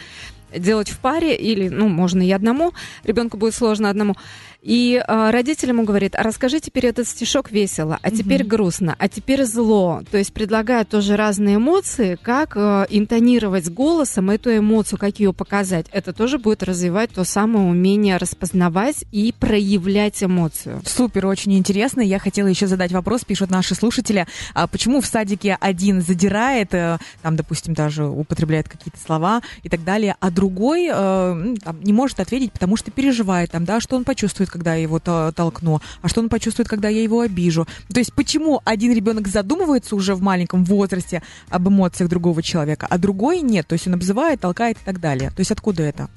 делать 0.56 0.90
в 0.90 1.00
паре 1.00 1.36
или, 1.36 1.70
ну, 1.70 1.88
можно 1.88 2.26
и 2.26 2.32
одному, 2.32 2.74
ребенку 3.04 3.38
будет 3.38 3.54
сложно 3.54 3.90
одному. 3.90 4.16
И 4.62 5.02
э, 5.02 5.30
родитель 5.32 5.70
ему 5.70 5.84
говорит, 5.84 6.16
а 6.16 6.24
расскажи 6.24 6.60
теперь 6.60 6.88
этот 6.88 7.08
стишок 7.08 7.50
весело, 7.52 7.98
а 8.02 8.12
теперь 8.12 8.42
угу. 8.42 8.50
грустно, 8.50 8.96
а 9.00 9.08
теперь 9.08 9.46
зло. 9.46 10.02
То 10.12 10.18
есть 10.18 10.34
предлагают 10.34 10.90
тоже 10.90 11.16
разные 11.16 11.56
эмоции, 11.56 12.18
как 12.22 12.58
э, 12.58 12.86
интонировать 12.90 13.70
голосом 13.70 14.30
эту 14.30 14.58
эмоцию, 14.58 15.00
как 15.00 15.20
ее 15.20 15.32
показать. 15.32 15.86
Это 15.92 16.12
тоже 16.12 16.40
будет 16.40 16.62
развивать 16.64 17.12
то 17.12 17.24
самое 17.24 17.68
умение 17.70 18.18
распознавать 18.18 19.06
и 19.14 19.34
проявлять 19.38 20.22
эмоцию. 20.22 20.82
Супер, 20.86 21.28
очень 21.28 21.58
интересно. 21.58 22.02
Я 22.02 22.20
хотела 22.20 22.48
еще 22.48 22.68
задать 22.68 22.92
вопрос, 22.92 23.24
пишут 23.24 23.50
наши 23.50 23.76
слушатели, 23.76 24.28
а 24.54 24.68
почему 24.68 25.00
в 25.00 25.06
садике 25.06 25.58
один 25.62 26.02
задирает, 26.02 26.74
э, 26.74 26.98
там, 27.22 27.38
допустим, 27.38 27.74
даже 27.74 28.06
употребляет 28.06 28.68
какие-то 28.68 29.00
слова 29.00 29.42
и 29.64 29.70
так 29.70 29.86
далее, 29.86 30.18
а 30.20 30.32
другой 30.32 30.90
э, 30.92 31.56
там, 31.64 31.82
не 31.82 31.94
может 31.94 32.20
ответить, 32.20 32.52
потому 32.52 32.76
что 32.76 32.92
переживает, 32.92 33.52
там, 33.52 33.64
да, 33.64 33.80
что 33.80 33.96
он 33.96 34.04
почувствует 34.04 34.49
почувствует, 34.50 34.52
когда 34.52 34.76
я 34.76 34.82
его 34.82 35.00
толкну, 35.00 35.82
а 36.02 36.08
что 36.08 36.22
он 36.22 36.30
почувствует, 36.30 36.68
когда 36.68 36.90
я 36.90 37.02
его 37.02 37.22
обижу. 37.22 37.68
То 37.94 38.00
есть 38.00 38.14
почему 38.14 38.62
один 38.66 38.94
ребенок 38.94 39.28
задумывается 39.28 39.96
уже 39.96 40.16
в 40.16 40.22
маленьком 40.22 40.66
возрасте 40.66 41.22
об 41.50 41.68
эмоциях 41.68 42.10
другого 42.10 42.42
человека, 42.42 42.88
а 42.90 42.98
другой 42.98 43.42
нет, 43.42 43.68
то 43.68 43.74
есть 43.74 43.88
он 43.88 43.94
обзывает, 43.94 44.42
толкает 44.42 44.78
и 44.78 44.86
так 44.86 45.00
далее. 45.00 45.30
То 45.30 45.42
есть 45.42 45.52
откуда 45.52 45.84
это? 45.84 46.10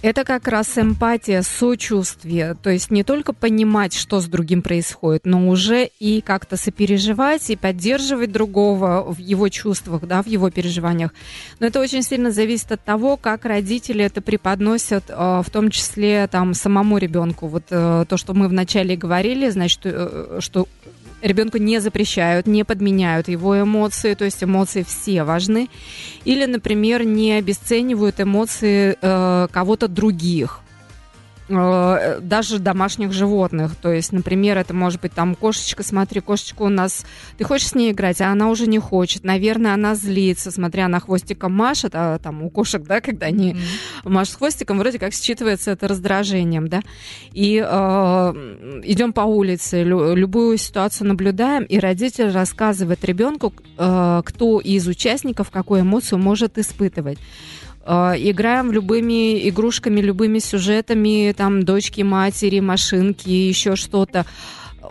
Это 0.00 0.24
как 0.24 0.48
раз 0.48 0.78
эмпатия, 0.78 1.42
сочувствие. 1.42 2.56
То 2.60 2.70
есть 2.70 2.90
не 2.90 3.04
только 3.04 3.32
понимать, 3.32 3.94
что 3.94 4.20
с 4.20 4.26
другим 4.26 4.60
происходит, 4.60 5.24
но 5.24 5.48
уже 5.48 5.90
и 6.00 6.20
как-то 6.20 6.56
сопереживать 6.56 7.50
и 7.50 7.56
поддерживать 7.56 8.32
другого 8.32 9.04
в 9.12 9.18
его 9.18 9.48
чувствах, 9.48 10.06
да, 10.06 10.22
в 10.22 10.26
его 10.26 10.50
переживаниях. 10.50 11.12
Но 11.60 11.68
это 11.68 11.80
очень 11.80 12.02
сильно 12.02 12.32
зависит 12.32 12.72
от 12.72 12.82
того, 12.82 13.16
как 13.16 13.44
родители 13.44 14.04
это 14.04 14.20
преподносят, 14.20 15.04
э, 15.08 15.42
в 15.44 15.50
том 15.52 15.70
числе 15.70 16.26
там 16.26 16.54
самому 16.54 16.98
ребенку. 16.98 17.46
Вот 17.46 17.64
э, 17.70 18.04
то, 18.08 18.16
что 18.16 18.34
мы 18.34 18.48
вначале 18.48 18.96
говорили, 18.96 19.50
значит, 19.50 19.82
э, 19.84 20.38
что 20.40 20.66
ребенку 21.22 21.58
не 21.58 21.80
запрещают, 21.80 22.46
не 22.46 22.64
подменяют 22.64 23.28
его 23.28 23.60
эмоции, 23.60 24.14
то 24.14 24.24
есть 24.24 24.42
эмоции 24.42 24.82
все 24.82 25.24
важны. 25.24 25.68
Или, 26.24 26.46
например, 26.46 27.04
не 27.04 27.32
обесценивают 27.32 28.20
эмоции 28.20 28.96
э, 29.00 29.48
кого-то 29.50 29.88
других. 29.88 30.60
Э, 31.54 32.20
даже 32.20 32.58
домашних 32.58 33.12
животных. 33.12 33.76
То 33.76 33.92
есть, 33.92 34.12
например, 34.12 34.58
это 34.58 34.74
может 34.74 35.00
быть 35.00 35.12
там 35.12 35.34
кошечка, 35.34 35.82
смотри, 35.82 36.20
кошечка 36.20 36.62
у 36.62 36.68
нас, 36.68 37.04
ты 37.36 37.44
хочешь 37.44 37.68
с 37.68 37.74
ней 37.74 37.92
играть, 37.92 38.20
а 38.20 38.30
она 38.30 38.48
уже 38.48 38.66
не 38.66 38.78
хочет. 38.78 39.24
Наверное, 39.24 39.74
она 39.74 39.94
злится, 39.94 40.50
смотря 40.50 40.88
на 40.88 41.00
хвостиком 41.00 41.52
машет, 41.52 41.92
а 41.94 42.18
там 42.18 42.42
у 42.42 42.50
кошек, 42.50 42.82
да, 42.82 43.00
когда 43.00 43.26
они 43.26 43.52
mm-hmm. 43.52 44.08
машут 44.08 44.36
хвостиком, 44.36 44.78
вроде 44.78 44.98
как 44.98 45.12
считывается 45.12 45.72
это 45.72 45.88
раздражением, 45.88 46.68
да. 46.68 46.82
И 47.32 47.62
э, 47.64 48.80
идем 48.84 49.12
по 49.12 49.22
улице, 49.22 49.82
лю- 49.82 50.14
любую 50.14 50.56
ситуацию 50.58 51.08
наблюдаем, 51.08 51.64
и 51.64 51.78
родитель 51.78 52.30
рассказывает 52.30 53.04
ребенку, 53.04 53.52
э, 53.76 54.22
кто 54.24 54.60
из 54.60 54.86
участников 54.86 55.50
какую 55.50 55.82
эмоцию 55.82 56.18
может 56.18 56.58
испытывать. 56.58 57.18
Э, 57.84 58.14
играем 58.16 58.70
любыми 58.70 59.48
игрушками, 59.48 60.00
любыми 60.00 60.38
сюжетами, 60.38 61.34
там, 61.36 61.64
дочки, 61.64 62.02
матери, 62.02 62.60
машинки, 62.60 63.28
еще 63.28 63.76
что-то. 63.76 64.24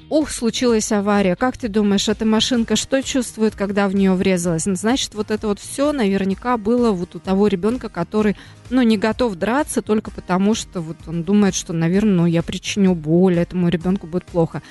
Ух, 0.10 0.30
случилась 0.30 0.92
авария. 0.92 1.36
Как 1.36 1.58
ты 1.58 1.68
думаешь, 1.68 2.10
эта 2.10 2.26
машинка 2.26 2.76
что 2.76 3.02
чувствует, 3.02 3.56
когда 3.56 3.88
в 3.88 3.96
нее 3.96 4.14
врезалась? 4.14 4.66
Ну, 4.66 4.76
значит, 4.76 5.14
вот 5.16 5.32
это 5.32 5.48
вот 5.48 5.60
все 5.60 5.92
наверняка 5.92 6.58
было 6.58 6.92
вот 6.92 7.16
у 7.16 7.20
того 7.20 7.48
ребенка, 7.48 7.88
который, 7.90 8.36
ну, 8.70 8.82
не 8.82 8.98
готов 8.98 9.36
драться 9.36 9.82
только 9.82 10.12
потому, 10.12 10.54
что 10.54 10.82
вот 10.82 10.98
он 11.08 11.24
думает, 11.24 11.56
что, 11.56 11.74
наверное, 11.74 12.14
ну, 12.14 12.26
я 12.26 12.42
причиню 12.42 12.94
боль, 12.94 13.40
этому 13.40 13.70
ребенку 13.70 14.08
будет 14.08 14.26
плохо. 14.26 14.62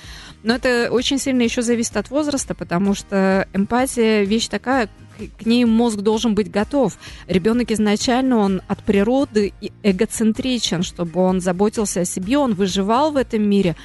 Но 0.43 0.55
это 0.55 0.89
очень 0.91 1.19
сильно 1.19 1.43
еще 1.43 1.63
зависит 1.63 1.97
от 1.97 2.11
возраста, 2.11 2.55
потому 2.55 2.95
что 2.95 3.47
эмпатия 3.53 4.23
вещь 4.23 4.49
такая, 4.49 4.89
к 5.39 5.45
ней 5.45 5.65
мозг 5.65 5.99
должен 5.99 6.35
быть 6.35 6.51
готов. 6.51 6.97
Ребенок 7.27 7.71
изначально, 7.71 8.39
он 8.39 8.63
от 8.69 8.83
природы 8.83 9.53
эгоцентричен, 9.83 10.83
чтобы 10.83 11.21
он 11.21 11.41
заботился 11.41 12.01
о 12.01 12.05
себе, 12.05 12.39
он 12.39 12.55
выживал 12.55 13.13
в 13.13 13.17
этом 13.17 13.43
мире, 13.43 13.77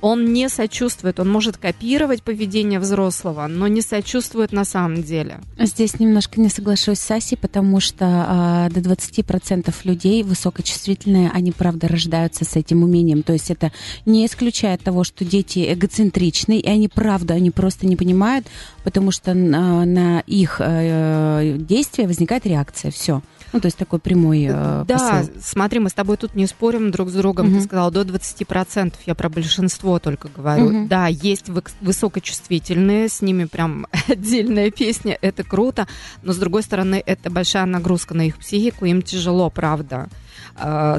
он 0.00 0.32
не 0.32 0.48
сочувствует, 0.48 1.20
он 1.20 1.30
может 1.30 1.56
копировать 1.56 2.22
поведение 2.22 2.80
взрослого, 2.80 3.46
но 3.46 3.68
не 3.68 3.82
сочувствует 3.82 4.52
на 4.52 4.64
самом 4.64 5.02
деле. 5.02 5.40
Здесь 5.58 5.98
немножко 5.98 6.40
не 6.40 6.48
соглашусь 6.48 6.98
с 6.98 7.10
Асей, 7.10 7.36
потому 7.36 7.80
что 7.80 8.06
а, 8.06 8.70
до 8.70 8.80
20% 8.80 9.74
людей 9.84 10.22
высокочувствительные, 10.22 11.30
они 11.32 11.52
правда 11.52 11.88
рождаются 11.88 12.44
с 12.44 12.56
этим 12.56 12.82
умением. 12.82 13.22
То 13.22 13.32
есть 13.32 13.50
это 13.50 13.72
не 14.06 14.26
исключает 14.26 14.82
того, 14.82 15.04
что 15.04 15.24
дети 15.24 15.72
эгоцентричны, 15.72 16.58
и 16.58 16.68
они 16.68 16.88
правда, 16.88 17.34
они 17.34 17.50
просто 17.50 17.86
не 17.86 17.96
понимают, 17.96 18.46
потому 18.84 19.10
что 19.10 19.34
на, 19.34 19.84
на 19.84 20.20
их 20.20 20.56
э, 20.60 21.56
действия 21.58 22.06
возникает 22.06 22.46
реакция. 22.46 22.90
Все. 22.90 23.22
Ну, 23.52 23.60
то 23.60 23.66
есть 23.66 23.76
такой 23.76 23.98
прямой 23.98 24.46
э, 24.48 24.84
Да, 24.86 24.98
посыл. 24.98 25.34
смотри, 25.42 25.80
мы 25.80 25.90
с 25.90 25.94
тобой 25.94 26.16
тут 26.16 26.34
не 26.34 26.46
спорим 26.46 26.90
друг 26.90 27.10
с 27.10 27.12
другом. 27.12 27.48
Угу. 27.48 27.58
Ты 27.58 27.64
сказала 27.64 27.90
до 27.90 28.02
20%, 28.02 28.94
я 29.06 29.14
про 29.14 29.28
большинство 29.28 29.98
только 29.98 30.28
говорю. 30.28 30.66
Угу. 30.66 30.88
Да, 30.88 31.06
есть 31.08 31.46
высокочувствительные, 31.80 33.08
с 33.08 33.22
ними 33.22 33.44
прям 33.44 33.86
отдельная 34.08 34.70
песня, 34.70 35.18
это 35.20 35.42
круто, 35.42 35.86
но 36.22 36.32
с 36.32 36.36
другой 36.36 36.62
стороны, 36.62 37.02
это 37.04 37.30
большая 37.30 37.66
нагрузка 37.66 38.14
на 38.14 38.22
их 38.26 38.38
психику, 38.38 38.84
им 38.84 39.02
тяжело, 39.02 39.50
правда. 39.50 40.08
А, 40.56 40.98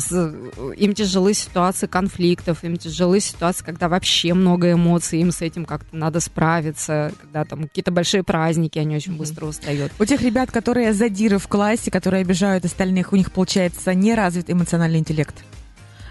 им 0.78 0.94
тяжелы 0.94 1.34
ситуации 1.34 1.88
конфликтов, 1.88 2.64
им 2.64 2.78
тяжелы 2.78 3.20
ситуации, 3.20 3.64
когда 3.64 3.90
вообще 3.90 4.34
много 4.34 4.72
эмоций, 4.72 5.20
им 5.20 5.32
с 5.32 5.42
этим 5.42 5.66
как-то 5.66 5.96
надо 5.96 6.20
справиться, 6.20 7.12
когда 7.22 7.46
там 7.46 7.64
какие-то 7.64 7.92
большие 7.92 8.24
праздники, 8.24 8.80
они 8.80 8.96
очень 8.96 9.18
быстро 9.18 9.46
устают. 9.46 9.92
У 10.00 10.06
тех 10.06 10.22
ребят, 10.22 10.52
которые 10.52 10.94
задиры 10.94 11.38
в 11.38 11.48
классе, 11.48 11.92
которые 11.92 12.22
обижают 12.22 12.66
остальных, 12.66 13.14
у 13.14 13.16
них 13.16 13.32
получается 13.32 13.94
не 13.94 14.16
развит 14.16 14.50
эмоциональный 14.50 15.00
интеллект? 15.00 15.36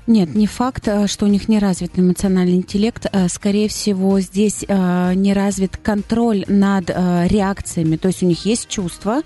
Нет, 0.07 0.35
не 0.35 0.47
факт, 0.47 0.88
э, 0.88 1.07
что 1.07 1.26
у 1.26 1.28
них 1.28 1.49
не 1.49 1.59
развит 1.59 1.99
эмоциональный 1.99 2.57
интеллект. 2.57 3.07
Э, 3.12 3.28
скорее 3.28 3.69
всего, 3.69 4.21
здесь 4.21 4.64
э, 4.66 5.14
не 5.14 5.33
развит 5.33 5.76
контроль 5.76 6.45
над 6.49 6.90
реакциями. 6.90 7.97
То 7.97 8.09
есть 8.09 8.23
у 8.23 8.26
них 8.26 8.45
есть 8.45 8.69
чувства, 8.69 9.23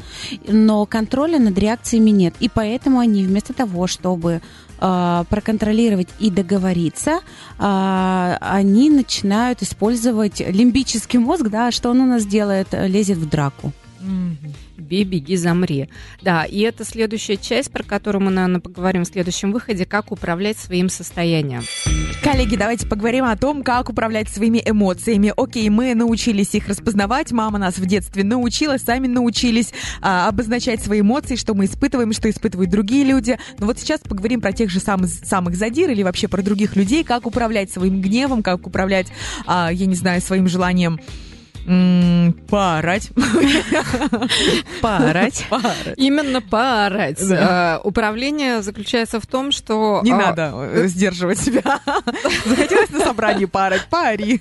но 0.47 0.87
контроля 0.87 1.38
над 1.38 1.59
реакциями 1.59 2.11
нет. 2.11 2.35
И 2.40 2.49
поэтому 2.49 2.99
они 2.99 3.25
вместо 3.25 3.52
того, 3.52 3.87
чтобы 3.87 4.40
проконтролировать 4.78 6.09
и 6.19 6.31
договориться, 6.31 7.21
они 7.57 8.90
начинают 8.90 9.62
использовать 9.62 10.40
лимбический 10.40 11.19
мозг, 11.19 11.45
да, 11.49 11.71
что 11.71 11.90
он 11.90 12.00
у 12.00 12.07
нас 12.07 12.26
делает, 12.26 12.69
лезет 12.73 13.16
в 13.16 13.28
драку. 13.28 13.73
Mm-hmm 14.02 14.63
бей, 14.76 15.04
беги, 15.04 15.37
замри. 15.37 15.88
Да, 16.23 16.45
и 16.45 16.61
это 16.61 16.85
следующая 16.85 17.37
часть, 17.37 17.71
про 17.71 17.83
которую 17.83 18.23
мы, 18.23 18.31
наверное, 18.31 18.61
поговорим 18.61 19.04
в 19.04 19.09
следующем 19.09 19.52
выходе, 19.52 19.85
как 19.85 20.12
управлять 20.12 20.59
своим 20.59 20.88
состоянием. 20.88 21.62
Коллеги, 22.23 22.57
давайте 22.57 22.87
поговорим 22.87 23.25
о 23.25 23.37
том, 23.37 23.62
как 23.62 23.90
управлять 23.90 24.28
своими 24.28 24.62
эмоциями. 24.64 25.33
Окей, 25.37 25.69
мы 25.69 25.95
научились 25.95 26.54
их 26.54 26.69
распознавать, 26.69 27.33
мама 27.33 27.59
нас 27.59 27.76
в 27.76 27.87
детстве 27.87 28.25
научила, 28.25 28.78
сами 28.78 29.07
научились 29.07 29.73
а, 30.00 30.28
обозначать 30.28 30.83
свои 30.83 31.00
эмоции, 31.00 31.37
что 31.37 31.54
мы 31.54 31.66
испытываем, 31.66 32.12
что 32.12 32.31
испытывают 32.31 32.71
другие 32.71 33.04
люди. 33.04 33.38
Но 33.59 33.66
вот 33.66 33.78
сейчас 33.78 34.00
поговорим 34.00 34.40
про 34.40 34.52
тех 34.52 34.71
же 34.71 34.81
самых, 34.81 35.11
самых 35.11 35.57
задир 35.57 35.90
или 35.90 36.02
вообще 36.02 36.28
про 36.28 36.43
других 36.43 36.76
людей, 36.76 37.04
как 37.04 37.26
управлять 37.26 37.71
своим 37.71 38.00
гневом, 38.00 38.43
как 38.43 38.66
управлять, 38.66 39.09
а, 39.47 39.71
я 39.73 39.87
не 39.87 39.95
знаю, 39.95 40.21
своим 40.21 40.49
желанием 40.49 41.00
Поорать. 42.49 43.11
Поорать. 44.80 45.47
Именно 45.97 46.40
поорать. 46.42 47.23
А, 47.30 47.80
управление 47.83 48.62
заключается 48.62 49.21
в 49.21 49.26
том, 49.26 49.52
что... 49.52 50.00
Не 50.02 50.12
а, 50.12 50.16
надо 50.16 50.52
э, 50.54 50.87
сдерживать 50.87 51.38
себя. 51.38 51.80
Захотелось 52.44 52.90
на 52.90 53.00
собрании 53.00 53.47
поорать, 53.47 53.87
пари. 53.90 54.40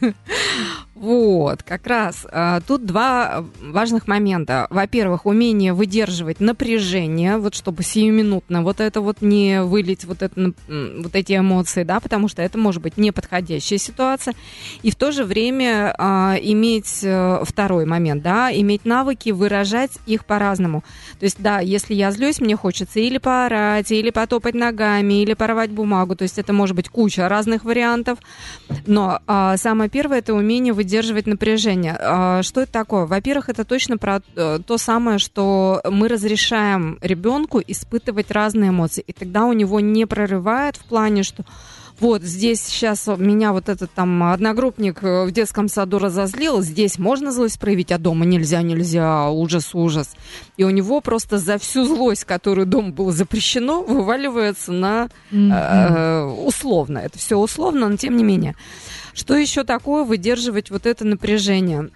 Вот, 0.96 1.64
как 1.64 1.88
раз. 1.88 2.28
А, 2.32 2.62
тут 2.62 2.86
два 2.86 3.44
важных 3.60 4.08
момента. 4.08 4.68
Во-первых, 4.70 5.26
умение 5.26 5.74
выдерживать 5.74 6.40
напряжение, 6.40 7.38
вот 7.38 7.56
чтобы 7.56 7.82
сиюминутно 7.82 8.62
вот 8.62 8.80
это 8.80 9.02
вот 9.02 9.22
не 9.22 9.64
вылить, 9.64 10.06
вот, 10.06 10.22
это, 10.22 10.54
вот 10.68 11.16
эти 11.16 11.36
эмоции, 11.36 11.84
да, 11.84 12.00
потому 12.00 12.28
что 12.28 12.44
это 12.44 12.60
может 12.60 12.84
быть 12.84 12.98
неподходящая 12.98 13.80
ситуация. 13.80 14.36
И 14.84 14.92
в 14.92 14.96
то 14.96 15.12
же 15.12 15.24
время 15.24 15.96
а, 15.98 16.36
иметь 16.40 17.00
э, 17.02 17.40
второй 17.44 17.86
момент, 17.86 18.22
да, 18.22 18.54
иметь 18.54 18.86
навыки 18.86 19.32
выражать 19.32 19.92
их 20.06 20.26
по-разному. 20.26 20.84
То 21.20 21.24
есть, 21.24 21.42
да, 21.42 21.60
если 21.60 21.96
я 21.96 22.12
злюсь, 22.12 22.40
мне 22.40 22.56
хочется 22.56 23.00
или 23.00 23.18
поорать, 23.18 23.92
или 23.92 24.12
потопать 24.12 24.54
ногами, 24.54 25.24
или 25.24 25.34
порвать 25.34 25.72
бумагу. 25.72 26.16
То 26.16 26.24
есть 26.24 26.38
это 26.38 26.54
может 26.54 26.76
быть 26.76 26.90
куча 26.90 27.28
разных 27.28 27.66
вариантов. 27.66 28.20
Но 28.86 29.22
а, 29.26 29.58
самое 29.58 29.90
первое 29.90 30.20
это 30.20 30.36
умение 30.36 30.72
выдерживать 30.72 30.83
выдерживать 30.84 31.28
напряжение. 31.28 31.96
А, 31.98 32.44
что 32.44 32.62
это 32.62 32.72
такое? 32.72 33.06
Во-первых, 33.06 33.50
это 33.50 33.64
точно 33.64 33.98
про 33.98 34.22
э, 34.36 34.60
то 34.66 34.78
самое, 34.78 35.18
что 35.18 35.82
мы 35.90 36.10
разрешаем 36.10 36.98
ребенку 37.02 37.62
испытывать 37.66 38.32
разные 38.32 38.70
эмоции, 38.70 39.04
и 39.08 39.14
тогда 39.14 39.46
у 39.46 39.54
него 39.54 39.80
не 39.80 40.06
прорывает 40.06 40.76
в 40.76 40.84
плане, 40.84 41.24
что 41.24 41.46
вот 42.00 42.24
здесь 42.24 42.62
сейчас 42.62 43.08
меня 43.08 43.54
вот 43.54 43.70
этот 43.70 43.92
там 43.92 44.24
одногруппник 44.24 45.02
э, 45.04 45.26
в 45.26 45.32
детском 45.32 45.70
саду 45.70 46.00
разозлил, 46.00 46.62
здесь 46.62 47.00
можно 47.00 47.32
злость 47.32 47.60
проявить, 47.60 47.94
а 47.94 47.98
дома 47.98 48.26
нельзя, 48.26 48.62
нельзя, 48.62 49.30
ужас, 49.30 49.74
ужас. 49.74 50.10
И 50.58 50.66
у 50.66 50.70
него 50.70 51.00
просто 51.00 51.38
за 51.38 51.58
всю 51.58 51.86
злость, 51.86 52.26
которую 52.26 52.68
дома 52.68 52.92
было 52.92 53.14
запрещено, 53.14 53.84
вываливается 53.84 54.74
на 54.74 55.08
э, 55.32 56.24
условно. 56.24 56.98
Это 56.98 57.18
все 57.18 57.38
условно, 57.38 57.88
но 57.88 57.96
тем 57.96 58.18
не 58.18 58.24
менее. 58.24 58.56
Что 59.14 59.36
еще 59.36 59.64
такое 59.64 60.04
выдерживать 60.04 60.70
вот 60.70 60.86
это 60.86 61.06
напряжение? 61.06 61.90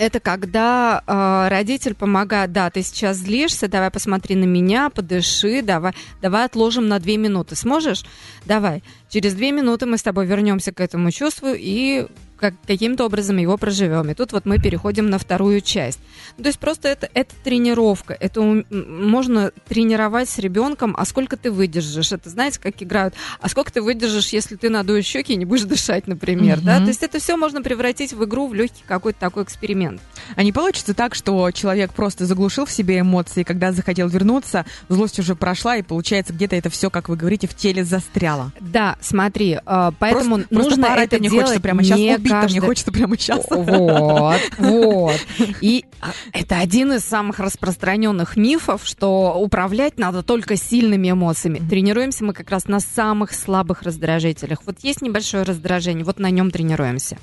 это 0.00 0.18
когда 0.18 1.02
э, 1.06 1.48
родитель 1.50 1.94
помогает, 1.94 2.52
да, 2.52 2.70
ты 2.70 2.82
сейчас 2.82 3.18
злишься, 3.18 3.68
давай 3.68 3.90
посмотри 3.90 4.34
на 4.34 4.44
меня, 4.44 4.88
подыши, 4.88 5.60
давай, 5.62 5.92
давай 6.22 6.46
отложим 6.46 6.88
на 6.88 6.98
две 6.98 7.18
минуты. 7.18 7.54
Сможешь? 7.54 8.04
Давай. 8.46 8.82
Через 9.10 9.34
две 9.34 9.52
минуты 9.52 9.84
мы 9.84 9.98
с 9.98 10.02
тобой 10.02 10.24
вернемся 10.26 10.72
к 10.72 10.80
этому 10.80 11.10
чувству 11.10 11.48
и 11.54 12.06
как, 12.40 12.54
каким-то 12.66 13.04
образом 13.04 13.36
его 13.36 13.56
проживем. 13.56 14.10
И 14.10 14.14
тут 14.14 14.32
вот 14.32 14.46
мы 14.46 14.58
переходим 14.58 15.10
на 15.10 15.18
вторую 15.18 15.60
часть. 15.60 16.00
Ну, 16.38 16.44
то 16.44 16.48
есть 16.48 16.58
просто 16.58 16.88
это, 16.88 17.08
это 17.12 17.34
тренировка. 17.44 18.16
Это 18.18 18.40
можно 18.70 19.52
тренировать 19.68 20.28
с 20.28 20.38
ребенком, 20.38 20.94
а 20.98 21.04
сколько 21.04 21.36
ты 21.36 21.50
выдержишь. 21.50 22.12
Это 22.12 22.30
знаете, 22.30 22.58
как 22.58 22.82
играют. 22.82 23.14
А 23.40 23.48
сколько 23.48 23.72
ты 23.72 23.82
выдержишь, 23.82 24.28
если 24.28 24.56
ты 24.56 24.70
надуешь 24.70 25.04
щеки 25.04 25.34
и 25.34 25.36
не 25.36 25.44
будешь 25.44 25.64
дышать, 25.64 26.06
например. 26.06 26.58
Mm-hmm. 26.58 26.64
Да? 26.64 26.78
То 26.78 26.86
есть 26.86 27.02
это 27.02 27.18
все 27.18 27.36
можно 27.36 27.62
превратить 27.62 28.14
в 28.14 28.24
игру, 28.24 28.48
в 28.48 28.54
легкий 28.54 28.82
какой-то 28.86 29.20
такой 29.20 29.44
эксперимент. 29.44 30.00
А 30.34 30.42
не 30.42 30.52
получится 30.52 30.94
так, 30.94 31.14
что 31.14 31.50
человек 31.50 31.92
просто 31.92 32.24
заглушил 32.24 32.64
в 32.64 32.72
себе 32.72 33.00
эмоции, 33.00 33.42
когда 33.42 33.72
захотел 33.72 34.08
вернуться, 34.08 34.64
злость 34.88 35.18
уже 35.18 35.34
прошла, 35.34 35.76
и 35.76 35.82
получается 35.82 36.32
где-то 36.32 36.56
это 36.56 36.70
все, 36.70 36.88
как 36.88 37.08
вы 37.08 37.16
говорите, 37.16 37.46
в 37.46 37.54
теле 37.54 37.84
застряло. 37.84 38.52
Да, 38.60 38.96
смотри, 39.00 39.58
а, 39.66 39.92
поэтому 39.98 40.36
просто, 40.36 40.54
нужно 40.54 40.86
просто 40.86 41.02
это 41.02 41.18
не 41.18 41.28
делать 41.28 41.46
хочется 41.46 41.60
прямо 41.60 41.82
сейчас 41.82 41.98
не 41.98 42.29
убить, 42.30 42.42
каждый... 42.42 42.58
мне 42.58 42.66
хочется 42.66 42.92
прямо 42.92 43.16
сейчас. 43.18 43.44
Вот, 43.48 44.40
вот. 44.58 45.20
И 45.60 45.84
это 46.32 46.58
один 46.58 46.92
из 46.92 47.04
самых 47.04 47.38
распространенных 47.38 48.36
мифов, 48.36 48.82
что 48.84 49.34
управлять 49.34 49.98
надо 49.98 50.22
только 50.22 50.56
сильными 50.56 51.10
эмоциями. 51.10 51.58
Тренируемся 51.58 52.24
мы 52.24 52.32
как 52.32 52.50
раз 52.50 52.66
на 52.66 52.80
самых 52.80 53.32
слабых 53.32 53.82
раздражителях. 53.82 54.60
Вот 54.66 54.76
есть 54.82 55.02
небольшое 55.02 55.44
раздражение, 55.44 56.04
вот 56.04 56.18
на 56.18 56.30
нем 56.30 56.50
тренируемся. 56.50 57.18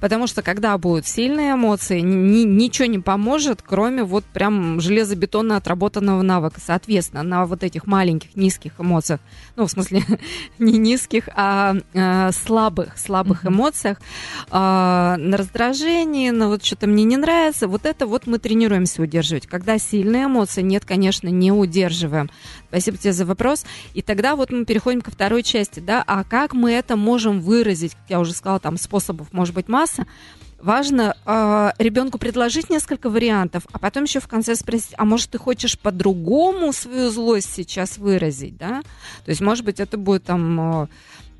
Потому 0.00 0.26
что 0.26 0.42
когда 0.42 0.76
будут 0.78 1.06
сильные 1.06 1.54
эмоции, 1.54 2.00
ни, 2.00 2.44
ничего 2.44 2.86
не 2.86 2.98
поможет, 2.98 3.62
кроме 3.62 4.04
вот 4.04 4.24
прям 4.24 4.80
железобетонно 4.80 5.56
отработанного 5.56 6.22
навыка. 6.22 6.60
Соответственно, 6.64 7.22
на 7.22 7.46
вот 7.46 7.62
этих 7.62 7.86
маленьких, 7.86 8.36
низких 8.36 8.72
эмоциях, 8.78 9.20
ну, 9.56 9.66
в 9.66 9.70
смысле, 9.70 10.02
не 10.58 10.78
низких, 10.78 11.28
а, 11.34 11.76
а 11.94 12.32
слабых, 12.32 12.98
слабых 12.98 13.46
эмоциях, 13.46 13.98
а, 14.50 15.16
на 15.18 15.36
раздражении, 15.36 16.30
на 16.30 16.48
вот 16.48 16.64
что-то 16.64 16.86
мне 16.86 17.04
не 17.04 17.16
нравится, 17.16 17.68
вот 17.68 17.86
это 17.86 18.06
вот 18.06 18.19
мы 18.26 18.38
тренируемся 18.38 19.02
удерживать. 19.02 19.46
Когда 19.46 19.78
сильные 19.78 20.26
эмоции, 20.26 20.62
нет, 20.62 20.84
конечно, 20.84 21.28
не 21.28 21.52
удерживаем. 21.52 22.30
Спасибо 22.68 22.96
тебе 22.96 23.12
за 23.12 23.24
вопрос. 23.24 23.64
И 23.94 24.02
тогда 24.02 24.36
вот 24.36 24.50
мы 24.50 24.64
переходим 24.64 25.00
ко 25.00 25.10
второй 25.10 25.42
части, 25.42 25.80
да, 25.80 26.02
а 26.06 26.24
как 26.24 26.52
мы 26.52 26.72
это 26.72 26.96
можем 26.96 27.40
выразить? 27.40 27.94
Как 27.94 28.04
я 28.08 28.20
уже 28.20 28.32
сказала, 28.32 28.60
там 28.60 28.76
способов 28.76 29.32
может 29.32 29.54
быть 29.54 29.68
масса. 29.68 30.06
Важно 30.60 31.16
э, 31.24 31.70
ребенку 31.78 32.18
предложить 32.18 32.68
несколько 32.68 33.08
вариантов, 33.08 33.62
а 33.72 33.78
потом 33.78 34.04
еще 34.04 34.20
в 34.20 34.28
конце 34.28 34.54
спросить, 34.54 34.92
а 34.98 35.06
может 35.06 35.30
ты 35.30 35.38
хочешь 35.38 35.78
по-другому 35.78 36.74
свою 36.74 37.10
злость 37.10 37.54
сейчас 37.54 37.96
выразить, 37.96 38.58
да? 38.58 38.82
То 39.24 39.30
есть, 39.30 39.40
может 39.40 39.64
быть, 39.64 39.80
это 39.80 39.96
будет 39.96 40.24
там 40.24 40.82
э, 40.82 40.86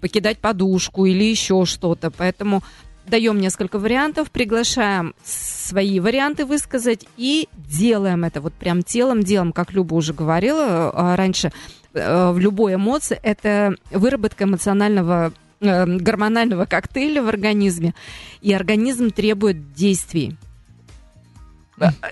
покидать 0.01 0.39
подушку 0.39 1.05
или 1.05 1.25
еще 1.25 1.65
что-то. 1.67 2.11
Поэтому 2.11 2.63
даем 3.11 3.39
несколько 3.39 3.79
вариантов, 3.79 4.31
приглашаем 4.31 5.15
свои 5.25 6.01
варианты 6.01 6.47
высказать 6.47 7.07
и 7.17 7.49
делаем 7.55 8.25
это 8.25 8.41
вот 8.41 8.55
прям 8.55 8.83
телом, 8.83 9.23
делом, 9.23 9.53
как 9.53 9.73
Люба 9.73 9.95
уже 9.95 10.15
говорила 10.15 10.91
э, 10.95 11.15
раньше, 11.17 11.53
э, 11.93 12.31
в 12.31 12.39
любой 12.39 12.77
эмоции 12.77 13.19
это 13.23 13.75
выработка 13.91 14.45
эмоционального 14.45 15.33
э, 15.61 15.87
гормонального 15.87 16.65
коктейля 16.65 17.23
в 17.23 17.29
организме, 17.29 17.95
и 18.41 18.53
организм 18.53 19.11
требует 19.11 19.75
действий. 19.75 20.37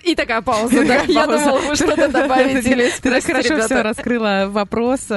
И 0.02 0.14
такая 0.14 0.42
пауза, 0.42 0.84
да? 0.86 1.02
Я 1.08 1.26
думала, 1.26 1.58
вы 1.60 1.74
что-то 1.74 2.08
добавите. 2.08 2.90
Ты 3.02 3.10
так 3.10 3.24
хорошо 3.24 3.60
все 3.60 3.82
раскрыла 3.82 4.46
вопрос. 4.48 5.08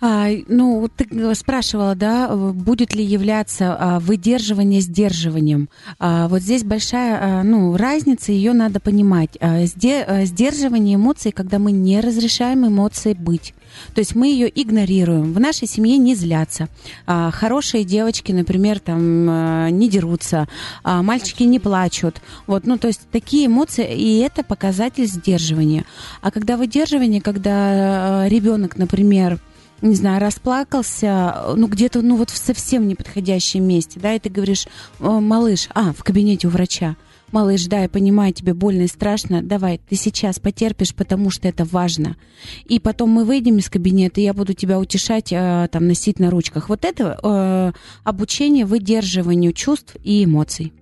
А, 0.00 0.28
ну, 0.48 0.88
ты 0.94 1.34
спрашивала, 1.34 1.94
да, 1.94 2.34
будет 2.34 2.94
ли 2.94 3.04
являться 3.04 3.76
а, 3.78 4.00
выдерживание 4.00 4.80
сдерживанием. 4.80 5.68
А, 5.98 6.28
вот 6.28 6.42
здесь 6.42 6.64
большая, 6.64 7.18
а, 7.20 7.42
ну, 7.42 7.76
разница, 7.76 8.32
ее 8.32 8.52
надо 8.52 8.80
понимать. 8.80 9.36
А, 9.40 9.64
сдерживание 9.64 10.96
эмоций, 10.96 11.32
когда 11.32 11.58
мы 11.58 11.72
не 11.72 12.00
разрешаем 12.00 12.66
эмоции 12.66 13.14
быть. 13.14 13.54
То 13.94 14.00
есть 14.00 14.14
мы 14.14 14.28
ее 14.28 14.50
игнорируем. 14.54 15.32
В 15.32 15.40
нашей 15.40 15.68
семье 15.68 15.98
не 15.98 16.14
злятся. 16.14 16.68
А, 17.06 17.30
хорошие 17.30 17.84
девочки, 17.84 18.32
например, 18.32 18.80
там 18.80 19.26
а, 19.28 19.70
не 19.70 19.88
дерутся, 19.88 20.48
а 20.82 21.02
мальчики 21.02 21.42
не 21.44 21.58
плачут. 21.58 22.20
Вот, 22.46 22.66
ну, 22.66 22.78
то 22.78 22.88
есть 22.88 23.02
такие 23.10 23.46
эмоции, 23.46 23.94
и 23.94 24.18
это 24.18 24.42
показатель 24.42 25.06
сдерживания. 25.06 25.84
А 26.22 26.30
когда 26.30 26.56
выдерживание, 26.56 27.20
когда 27.20 27.52
а, 27.52 28.26
ребенок, 28.28 28.76
например, 28.76 29.38
не 29.82 29.94
знаю, 29.94 30.20
расплакался, 30.20 31.54
ну, 31.56 31.66
где-то, 31.66 32.02
ну, 32.02 32.16
вот 32.16 32.30
в 32.30 32.36
совсем 32.36 32.88
неподходящем 32.88 33.64
месте, 33.64 34.00
да, 34.00 34.14
и 34.14 34.18
ты 34.18 34.30
говоришь, 34.30 34.66
малыш, 34.98 35.68
а, 35.74 35.92
в 35.92 36.02
кабинете 36.02 36.48
у 36.48 36.50
врача, 36.50 36.96
малыш, 37.36 37.66
да, 37.66 37.82
я 37.82 37.88
понимаю, 37.90 38.32
тебе 38.32 38.54
больно 38.54 38.82
и 38.82 38.86
страшно, 38.86 39.42
давай, 39.42 39.78
ты 39.88 39.94
сейчас 39.94 40.38
потерпишь, 40.38 40.94
потому 40.94 41.30
что 41.30 41.46
это 41.46 41.66
важно. 41.66 42.16
И 42.64 42.80
потом 42.80 43.10
мы 43.10 43.24
выйдем 43.24 43.58
из 43.58 43.68
кабинета, 43.68 44.22
и 44.22 44.24
я 44.24 44.32
буду 44.32 44.54
тебя 44.54 44.78
утешать, 44.78 45.32
э, 45.32 45.68
там, 45.70 45.86
носить 45.86 46.18
на 46.18 46.30
ручках. 46.30 46.70
Вот 46.70 46.86
это 46.86 47.18
э, 47.22 47.72
обучение 48.04 48.64
выдерживанию 48.64 49.52
чувств 49.52 49.96
и 50.02 50.24
эмоций. 50.24 50.72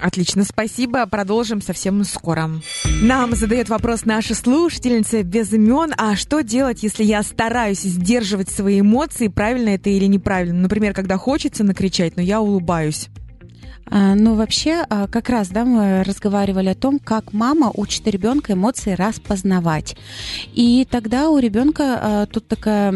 Отлично, 0.00 0.44
спасибо. 0.44 1.06
Продолжим 1.06 1.62
совсем 1.62 2.04
скоро. 2.04 2.50
Нам 3.00 3.34
задает 3.34 3.70
вопрос 3.70 4.04
наша 4.04 4.34
слушательница 4.34 5.22
без 5.22 5.52
имен. 5.52 5.94
А 5.96 6.14
что 6.16 6.42
делать, 6.42 6.82
если 6.82 7.04
я 7.04 7.22
стараюсь 7.22 7.80
сдерживать 7.80 8.50
свои 8.50 8.80
эмоции? 8.80 9.28
Правильно 9.28 9.70
это 9.70 9.88
или 9.88 10.06
неправильно? 10.06 10.60
Например, 10.60 10.92
когда 10.92 11.16
хочется 11.16 11.64
накричать, 11.64 12.16
но 12.16 12.22
я 12.22 12.40
улыбаюсь. 12.40 13.08
А, 13.88 14.14
ну, 14.14 14.34
вообще, 14.34 14.84
а, 14.88 15.06
как 15.06 15.28
раз, 15.28 15.48
да, 15.48 15.64
мы 15.64 16.02
разговаривали 16.02 16.70
о 16.70 16.74
том, 16.74 16.98
как 16.98 17.32
мама 17.32 17.70
учит 17.72 18.06
ребенка 18.08 18.54
эмоции 18.54 18.92
распознавать. 18.92 19.96
И 20.54 20.86
тогда 20.90 21.30
у 21.30 21.38
ребенка 21.38 21.98
а, 22.00 22.26
тут 22.26 22.48
такая 22.48 22.92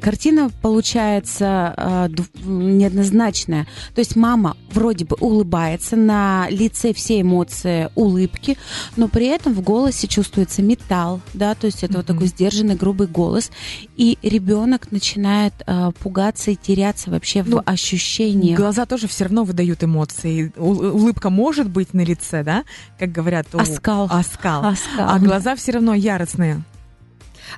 картина 0.00 0.50
получается 0.62 2.10
неоднозначная. 2.44 3.66
То 3.94 4.00
есть 4.00 4.16
мама 4.16 4.56
вроде 4.72 5.04
бы 5.04 5.16
улыбается, 5.20 5.96
на 5.96 6.48
лице 6.50 6.92
все 6.92 7.20
эмоции 7.20 7.88
улыбки, 7.94 8.58
но 8.96 9.08
при 9.08 9.26
этом 9.26 9.54
в 9.54 9.60
голосе 9.60 10.08
чувствуется 10.08 10.62
металл, 10.62 11.20
да, 11.34 11.54
то 11.54 11.66
есть 11.66 11.84
это 11.84 11.94
mm-hmm. 11.94 11.96
вот 11.98 12.06
такой 12.06 12.26
сдержанный, 12.26 12.74
грубый 12.74 13.06
голос. 13.06 13.50
И 13.96 14.18
ребенок 14.22 14.90
начинает 14.90 15.54
пугаться 16.00 16.50
и 16.50 16.56
теряться 16.56 17.10
вообще 17.10 17.44
ну, 17.44 17.58
в 17.58 17.62
ощущениях. 17.64 18.58
Глаза 18.58 18.86
тоже 18.86 19.06
все 19.06 19.24
равно 19.24 19.44
выдают 19.44 19.83
эмоции. 19.84 20.52
Улыбка 20.56 21.30
может 21.30 21.68
быть 21.68 21.94
на 21.94 22.00
лице, 22.02 22.42
да, 22.42 22.64
как 22.98 23.12
говорят. 23.12 23.46
У... 23.54 23.58
Оскал. 23.58 24.08
Оскал. 24.10 24.64
Оскал. 24.66 25.08
А 25.08 25.18
глаза 25.18 25.54
все 25.56 25.72
равно 25.72 25.94
яростные. 25.94 26.62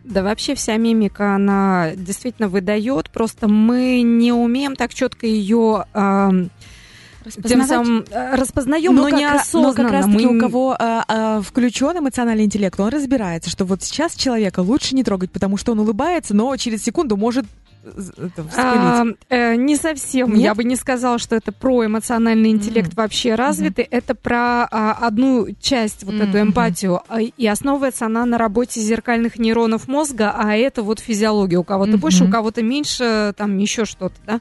Да 0.05 0.23
вообще 0.23 0.55
вся 0.55 0.77
мимика, 0.77 1.35
она 1.35 1.93
действительно 1.95 2.49
выдает, 2.49 3.11
просто 3.11 3.49
мы 3.49 4.03
не 4.03 4.33
умеем 4.33 4.77
так 4.77 4.93
четко 4.93 5.27
ее 5.27 5.85
э, 5.95 6.31
тем 7.45 7.65
самым 7.67 8.05
распознаем, 8.13 8.95
но, 8.95 9.03
но 9.03 9.11
как, 9.11 9.19
неосознанно. 9.19 9.69
Но 9.69 9.75
как 9.75 9.93
раз 9.93 10.07
таки 10.07 10.27
мы... 10.27 10.37
у 10.37 10.41
кого 10.41 10.77
э, 10.79 11.01
э, 11.09 11.41
включен 11.45 11.99
эмоциональный 11.99 12.45
интеллект, 12.45 12.79
он 12.79 12.89
разбирается, 12.89 13.51
что 13.51 13.65
вот 13.65 13.83
сейчас 13.83 14.15
человека 14.15 14.61
лучше 14.61 14.95
не 14.95 15.05
трогать, 15.05 15.31
потому 15.31 15.57
что 15.57 15.73
он 15.73 15.81
улыбается, 15.81 16.35
но 16.35 16.55
через 16.57 16.83
секунду 16.83 17.17
может 17.17 17.47
а, 18.57 19.05
э, 19.29 19.55
не 19.57 19.77
совсем. 19.77 20.33
Нет? 20.33 20.43
Я 20.43 20.55
бы 20.55 20.65
не 20.65 20.77
сказала, 20.77 21.19
что 21.19 21.37
это 21.37 21.53
про 21.53 21.87
эмоциональный 21.87 22.51
интеллект 22.51 22.91
mm-hmm. 22.91 22.97
вообще 22.97 23.35
развитый. 23.35 23.85
Mm-hmm. 23.85 23.97
Это 23.99 24.15
про 24.15 24.65
а, 24.71 24.93
одну 25.01 25.49
часть, 25.61 26.05
вот 26.05 26.15
mm-hmm. 26.15 26.29
эту 26.29 26.41
эмпатию. 26.41 27.03
А, 27.09 27.21
и 27.21 27.47
основывается 27.47 28.07
она 28.07 28.25
на 28.25 28.39
работе 28.39 28.81
зеркальных 28.81 29.39
нейронов 29.39 29.89
мозга, 29.89 30.33
а 30.37 30.55
это 30.55 30.83
вот 30.83 31.01
физиология. 31.01 31.59
У 31.59 31.65
кого-то 31.65 31.93
mm-hmm. 31.93 31.97
больше, 31.99 32.25
у 32.25 32.31
кого-то 32.31 32.63
меньше, 32.63 33.33
там 33.37 33.59
еще 33.59 33.85
что-то, 33.85 34.17
да. 34.27 34.41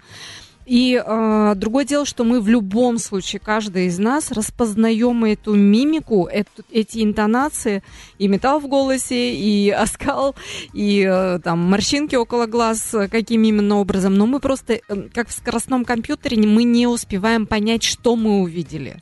И 0.66 1.02
э, 1.04 1.54
другое 1.56 1.86
дело, 1.86 2.06
что 2.06 2.24
мы 2.24 2.42
в 2.42 2.48
любом 2.48 2.98
случае, 2.98 3.40
каждый 3.40 3.86
из 3.86 4.00
нас 4.00 4.32
распознаем 4.32 5.24
эту 5.24 5.54
мимику, 5.54 6.26
эту, 6.26 6.64
эти 6.72 7.04
интонации, 7.04 7.84
и 8.18 8.28
металл 8.28 8.60
в 8.60 8.68
голосе, 8.68 9.36
и 9.36 9.70
оскал, 9.72 10.36
и 10.74 11.08
э, 11.08 11.40
там 11.44 11.60
морщинки 11.60 12.16
около 12.16 12.48
глаз, 12.48 12.96
каким 13.12 13.44
именно 13.44 13.78
образом. 13.78 14.16
Но 14.16 14.26
мы 14.26 14.40
просто, 14.40 14.74
э, 14.74 14.80
как 15.14 15.30
в 15.30 15.34
скоростном 15.34 15.86
компьютере, 15.86 16.38
мы 16.48 16.64
не 16.64 16.88
успеваем 16.88 17.46
понять, 17.46 17.84
что 17.84 18.16
мы 18.16 18.42
увидели 18.42 18.98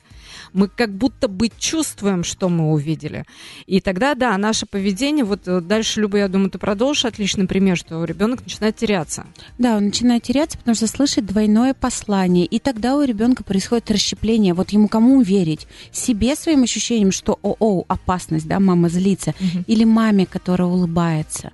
мы 0.54 0.68
как 0.68 0.92
будто 0.92 1.28
бы 1.28 1.50
чувствуем, 1.58 2.24
что 2.24 2.50
мы 2.50 2.72
увидели. 2.72 3.26
И 3.66 3.82
тогда, 3.82 4.16
да, 4.16 4.38
наше 4.38 4.66
поведение, 4.66 5.26
вот 5.26 5.48
э, 5.48 5.62
дальше, 5.62 6.02
Люба, 6.02 6.20
я 6.20 6.28
думаю, 6.28 6.50
ты 6.50 6.58
продолжишь 6.58 7.06
отличный 7.06 7.48
пример, 7.48 7.78
что 7.78 8.04
ребенок 8.06 8.42
начинает 8.44 8.76
теряться. 8.76 9.26
Да, 9.58 9.78
он 9.78 9.86
начинает 9.86 10.24
теряться, 10.24 10.58
потому 10.58 10.76
что 10.76 10.88
слышит 10.88 11.26
двойное 11.26 11.74
послание. 11.74 12.46
И 12.46 12.60
тогда 12.60 12.96
у 12.96 13.04
ребенка 13.04 13.44
происходит 13.44 13.92
расщепление. 13.92 14.54
Вот 14.54 14.70
ему 14.72 14.88
кому 14.88 15.22
верить? 15.22 15.68
Себе 15.92 16.36
своим 16.36 16.64
ощущением, 16.64 17.12
что 17.12 17.40
о-о, 17.42 17.84
опасность, 17.88 18.48
да, 18.48 18.60
мама 18.60 18.90
злится, 18.90 19.34
угу. 19.40 19.64
или 19.68 19.84
маме, 19.84 20.26
которая 20.26 20.68
улыбается. 20.68 21.52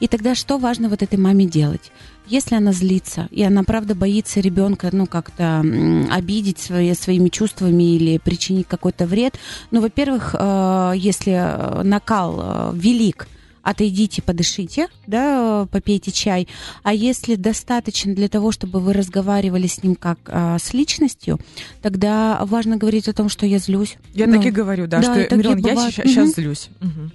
И 0.00 0.08
тогда 0.08 0.34
что 0.34 0.58
важно 0.58 0.88
вот 0.88 1.02
этой 1.02 1.18
маме 1.18 1.46
делать? 1.46 1.92
Если 2.26 2.54
она 2.54 2.72
злится, 2.72 3.28
и 3.30 3.42
она, 3.42 3.62
правда, 3.64 3.94
боится 3.94 4.40
ребенка, 4.40 4.90
ну, 4.92 5.06
как-то 5.06 5.64
обидеть 6.10 6.58
свои, 6.58 6.94
своими 6.94 7.28
чувствами 7.28 7.96
или 7.96 8.18
причинить 8.18 8.66
какой-то 8.68 9.06
вред, 9.06 9.38
ну, 9.70 9.80
во-первых, 9.80 10.34
э, 10.38 10.92
если 10.96 11.32
э, 11.32 11.82
накал 11.82 12.40
э, 12.40 12.72
велик, 12.74 13.28
отойдите, 13.62 14.22
подышите, 14.22 14.88
да, 15.06 15.66
попейте 15.70 16.10
чай. 16.10 16.48
А 16.82 16.92
если 16.92 17.36
достаточно 17.36 18.14
для 18.14 18.28
того, 18.28 18.52
чтобы 18.52 18.80
вы 18.80 18.92
разговаривали 18.92 19.66
с 19.66 19.82
ним 19.82 19.94
как 19.94 20.18
а, 20.26 20.58
с 20.58 20.74
личностью, 20.74 21.38
тогда 21.80 22.40
важно 22.44 22.76
говорить 22.76 23.08
о 23.08 23.12
том, 23.12 23.28
что 23.28 23.46
я 23.46 23.58
злюсь. 23.58 23.96
Я 24.14 24.26
ну, 24.26 24.36
так 24.36 24.46
и 24.46 24.50
говорю, 24.50 24.86
да, 24.86 25.00
да 25.00 25.24
что, 25.24 25.36
Мирон, 25.36 25.58
я 25.58 25.76
сейчас, 25.76 26.06
сейчас 26.06 26.34
злюсь. 26.34 26.70
Угу. 26.80 27.10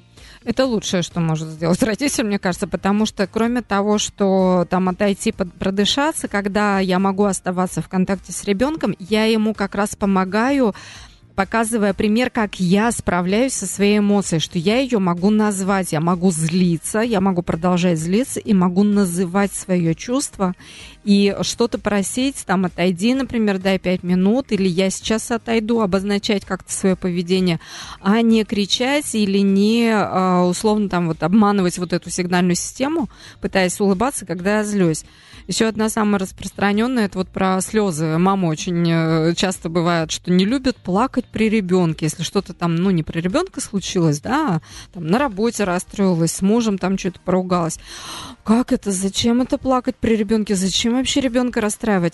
Это 0.48 0.66
лучшее, 0.66 1.04
что 1.04 1.20
может 1.20 1.50
сделать 1.50 1.84
родитель, 1.84 2.24
мне 2.24 2.40
кажется, 2.40 2.68
потому 2.68 3.06
что 3.06 3.28
кроме 3.28 3.62
того, 3.62 3.98
что 3.98 4.66
там 4.70 4.88
отойти 4.88 5.34
продышаться, 5.34 6.30
когда 6.30 6.80
я 6.80 7.00
могу 7.00 7.26
оставаться 7.26 7.82
в 7.82 7.90
контакте 7.90 8.32
с 8.32 8.46
ребенком, 8.46 8.96
я 8.98 9.26
ему 9.26 9.54
как 9.54 9.76
раз 9.76 9.98
помогаю 9.98 10.74
показывая 11.36 11.94
пример, 11.94 12.32
как 12.32 12.60
я 12.60 12.92
справляюсь 12.92 13.54
со 13.54 13.68
своей 13.68 14.00
эмоцией, 14.00 14.40
что 14.40 14.58
я 14.58 14.80
ее 14.80 14.98
могу 14.98 15.30
назвать, 15.30 15.92
я 15.92 16.02
могу 16.02 16.32
злиться, 16.32 17.02
я 17.02 17.22
могу 17.22 17.44
продолжать 17.44 18.00
злиться 18.00 18.40
и 18.40 18.56
могу 18.56 18.82
называть 18.82 19.54
свое 19.54 19.94
чувство 19.94 20.56
и 21.08 21.34
что-то 21.42 21.80
просить, 21.80 22.44
там, 22.46 22.66
отойди, 22.66 23.14
например, 23.14 23.60
дай 23.60 23.80
пять 23.80 24.04
минут, 24.04 24.52
или 24.52 24.68
я 24.68 24.90
сейчас 24.90 25.32
отойду, 25.32 25.80
обозначать 25.80 26.44
как-то 26.44 26.74
свое 26.74 26.98
поведение, 26.98 27.62
а 28.02 28.22
не 28.22 28.44
кричать 28.44 29.16
или 29.16 29.38
не, 29.38 29.90
а, 29.90 30.44
условно, 30.44 30.90
там, 30.90 31.08
вот 31.08 31.24
обманывать 31.24 31.78
вот 31.78 31.94
эту 31.94 32.10
сигнальную 32.10 32.56
систему, 32.56 33.08
пытаясь 33.40 33.80
улыбаться, 33.80 34.26
когда 34.26 34.58
я 34.58 34.64
злюсь. 34.66 35.06
Еще 35.48 35.66
одна 35.68 35.88
самая 35.88 36.20
распространенная, 36.20 37.06
это 37.06 37.20
вот 37.20 37.30
про 37.30 37.62
слезы. 37.62 38.18
Мама 38.18 38.48
очень 38.48 38.86
э, 38.86 39.34
часто 39.34 39.70
бывает, 39.70 40.12
что 40.12 40.30
не 40.30 40.44
любит 40.44 40.76
плакать 40.76 41.24
при 41.24 41.48
ребенке. 41.48 42.08
Если 42.08 42.24
что-то 42.24 42.54
там, 42.54 42.76
ну, 42.76 42.90
не 42.90 43.02
при 43.02 43.22
ребенка 43.22 43.62
случилось, 43.62 44.20
да, 44.20 44.62
там 44.94 45.08
на 45.08 45.18
работе 45.18 45.64
расстроилась, 45.64 46.34
с 46.34 46.42
мужем 46.42 46.78
там 46.78 46.98
что-то 46.98 47.22
поругалась. 47.22 47.80
Как 48.44 48.74
это? 48.74 48.92
Зачем 48.92 49.42
это 49.42 49.58
плакать 49.58 49.96
при 49.96 50.18
ребенке? 50.18 50.54
Зачем 50.54 50.97
вообще 50.98 51.22
ребенка 51.22 51.62
расстраивать? 51.62 52.14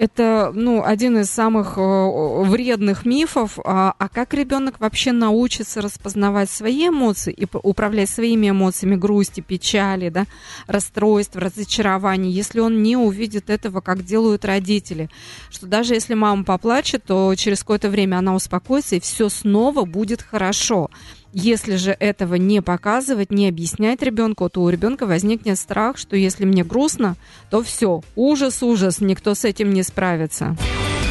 это 0.00 0.50
ну, 0.54 0.82
один 0.82 1.18
из 1.18 1.30
самых 1.30 1.74
э, 1.76 2.42
вредных 2.44 3.04
мифов. 3.04 3.58
А, 3.62 3.94
а 3.98 4.08
как 4.08 4.32
ребенок 4.32 4.80
вообще 4.80 5.12
научится 5.12 5.82
распознавать 5.82 6.48
свои 6.48 6.88
эмоции 6.88 7.34
и 7.34 7.46
управлять 7.52 8.08
своими 8.08 8.48
эмоциями 8.48 8.96
грусти, 8.96 9.42
печали, 9.42 10.08
да, 10.08 10.24
расстройств, 10.66 11.36
разочарований, 11.36 12.30
если 12.30 12.60
он 12.60 12.82
не 12.82 12.96
увидит 12.96 13.50
этого, 13.50 13.82
как 13.82 14.02
делают 14.02 14.46
родители? 14.46 15.10
Что 15.50 15.66
даже 15.66 15.92
если 15.92 16.14
мама 16.14 16.44
поплачет, 16.44 17.04
то 17.04 17.34
через 17.34 17.58
какое-то 17.58 17.90
время 17.90 18.16
она 18.16 18.34
успокоится, 18.34 18.96
и 18.96 19.00
все 19.00 19.28
снова 19.28 19.84
будет 19.84 20.22
хорошо. 20.22 20.88
Если 21.32 21.76
же 21.76 21.96
этого 21.98 22.34
не 22.34 22.60
показывать, 22.60 23.30
не 23.30 23.48
объяснять 23.48 24.02
ребенку, 24.02 24.48
то 24.48 24.62
у 24.62 24.68
ребенка 24.68 25.06
возникнет 25.06 25.58
страх, 25.58 25.96
что 25.96 26.16
если 26.16 26.44
мне 26.44 26.64
грустно, 26.64 27.16
то 27.50 27.62
все, 27.62 28.02
ужас, 28.16 28.62
ужас, 28.62 29.00
никто 29.00 29.34
с 29.34 29.44
этим 29.44 29.72
не 29.72 29.84
справится. 29.84 30.56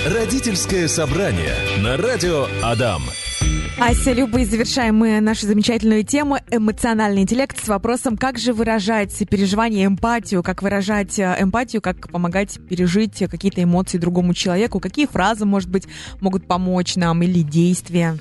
Родительское 0.05 0.87
собрание 0.87 1.55
на 1.81 1.95
радио 1.95 2.47
Адам. 2.63 3.03
Ася, 3.79 4.11
Люба, 4.11 4.41
и 4.41 4.45
завершаем 4.45 4.97
мы 4.97 5.21
нашу 5.21 5.45
замечательную 5.47 6.03
тему 6.03 6.37
эмоциональный 6.51 7.21
интеллект 7.21 7.57
с 7.63 7.67
вопросом, 7.69 8.17
как 8.17 8.37
же 8.37 8.51
выражать 8.51 9.15
переживание, 9.29 9.85
эмпатию, 9.85 10.43
как 10.43 10.61
выражать 10.61 11.17
э, 11.17 11.37
эмпатию, 11.39 11.81
как 11.81 12.09
помогать 12.11 12.59
пережить 12.67 13.19
какие-то 13.19 13.63
эмоции 13.63 13.97
другому 13.97 14.33
человеку, 14.33 14.81
какие 14.81 15.05
фразы, 15.05 15.45
может 15.45 15.69
быть, 15.69 15.87
могут 16.19 16.45
помочь 16.45 16.97
нам 16.97 17.23
или 17.23 17.41
действия. 17.41 18.17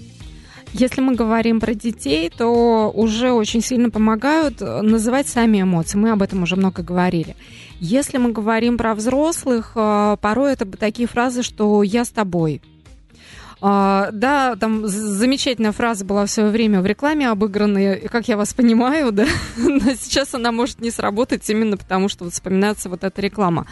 Если 0.72 1.00
мы 1.00 1.14
говорим 1.14 1.60
про 1.60 1.74
детей, 1.74 2.30
то 2.30 2.90
уже 2.94 3.32
очень 3.32 3.62
сильно 3.62 3.90
помогают 3.90 4.60
э, 4.60 4.82
называть 4.82 5.26
сами 5.26 5.62
эмоции. 5.62 5.98
Мы 5.98 6.10
об 6.10 6.22
этом 6.22 6.42
уже 6.42 6.56
много 6.56 6.82
говорили. 6.82 7.36
Если 7.80 8.18
мы 8.18 8.32
говорим 8.32 8.76
про 8.76 8.94
взрослых, 8.94 9.72
э, 9.74 10.16
порой 10.20 10.52
это 10.52 10.66
такие 10.66 11.08
фразы, 11.08 11.42
что 11.42 11.82
«я 11.82 12.04
с 12.04 12.10
тобой», 12.10 12.60
а, 13.60 14.10
да, 14.12 14.54
там 14.56 14.86
замечательная 14.86 15.72
фраза 15.72 16.04
была 16.04 16.26
в 16.26 16.30
свое 16.30 16.50
время 16.50 16.80
в 16.80 16.86
рекламе 16.86 17.28
обыгранная, 17.28 17.96
как 18.08 18.28
я 18.28 18.36
вас 18.36 18.54
понимаю, 18.54 19.12
да, 19.12 19.26
но 19.56 19.94
сейчас 19.94 20.34
она 20.34 20.52
может 20.52 20.80
не 20.80 20.90
сработать 20.90 21.48
именно 21.50 21.76
потому, 21.76 22.08
что 22.08 22.24
вот 22.24 22.32
вспоминается 22.32 22.88
вот 22.88 23.04
эта 23.04 23.20
реклама. 23.20 23.66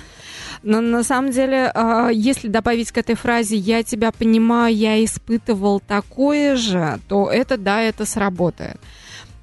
Но 0.62 0.80
на 0.80 1.04
самом 1.04 1.30
деле, 1.30 1.70
а, 1.74 2.08
если 2.08 2.48
добавить 2.48 2.90
к 2.90 2.98
этой 2.98 3.14
фразе 3.14 3.56
«я 3.56 3.82
тебя 3.82 4.10
понимаю, 4.10 4.74
я 4.74 5.04
испытывал 5.04 5.80
такое 5.80 6.56
же», 6.56 6.98
то 7.08 7.30
это, 7.30 7.56
да, 7.56 7.80
это 7.82 8.04
сработает. 8.04 8.80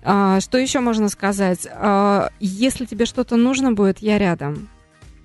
А, 0.04 0.42
что 0.42 0.58
еще 0.58 0.82
можно 0.82 1.08
сказать? 1.08 1.68
А, 1.72 2.30
если 2.40 2.86
тебе 2.86 3.06
что-то 3.06 3.38
нужно 3.38 3.72
будет, 3.72 4.00
я 4.00 4.18
рядом. 4.18 4.68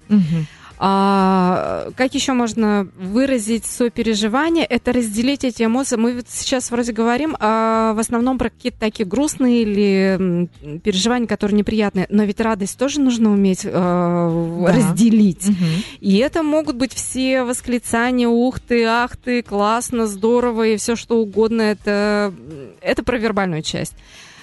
Угу. 0.09 0.47
А, 0.81 1.91
как 1.97 2.15
еще 2.15 2.33
можно 2.33 2.89
выразить 2.97 3.67
сопереживание? 3.67 4.65
Это 4.65 4.93
разделить 4.93 5.45
эти 5.45 5.65
эмоции. 5.65 5.97
Мы 5.97 6.15
вот 6.15 6.27
сейчас 6.29 6.71
вроде 6.71 6.93
говорим 6.93 7.37
а, 7.41 7.95
в 7.95 7.99
основном 7.99 8.39
про 8.39 8.49
какие-то 8.51 8.79
такие 8.79 9.05
грустные 9.05 9.63
или 9.63 10.49
переживания, 10.85 11.27
которые 11.27 11.59
неприятные. 11.59 12.07
Но 12.11 12.23
ведь 12.23 12.41
радость 12.41 12.79
тоже 12.79 13.01
нужно 13.01 13.33
уметь 13.33 13.63
а, 13.65 14.67
да. 14.67 14.73
разделить. 14.73 15.49
Угу. 15.49 15.67
И 16.01 16.17
это 16.19 16.45
могут 16.45 16.77
быть 16.77 16.95
все 16.95 17.43
восклицания, 17.43 18.29
ух 18.29 18.61
ты, 18.61 18.85
ах 18.85 19.17
ты, 19.17 19.43
классно, 19.43 20.07
здорово 20.07 20.69
и 20.69 20.77
все 20.77 20.95
что 20.95 21.19
угодно. 21.19 21.63
Это, 21.63 22.33
это 22.81 23.03
про 23.03 23.19
вербальную 23.19 23.63
часть. 23.63 23.95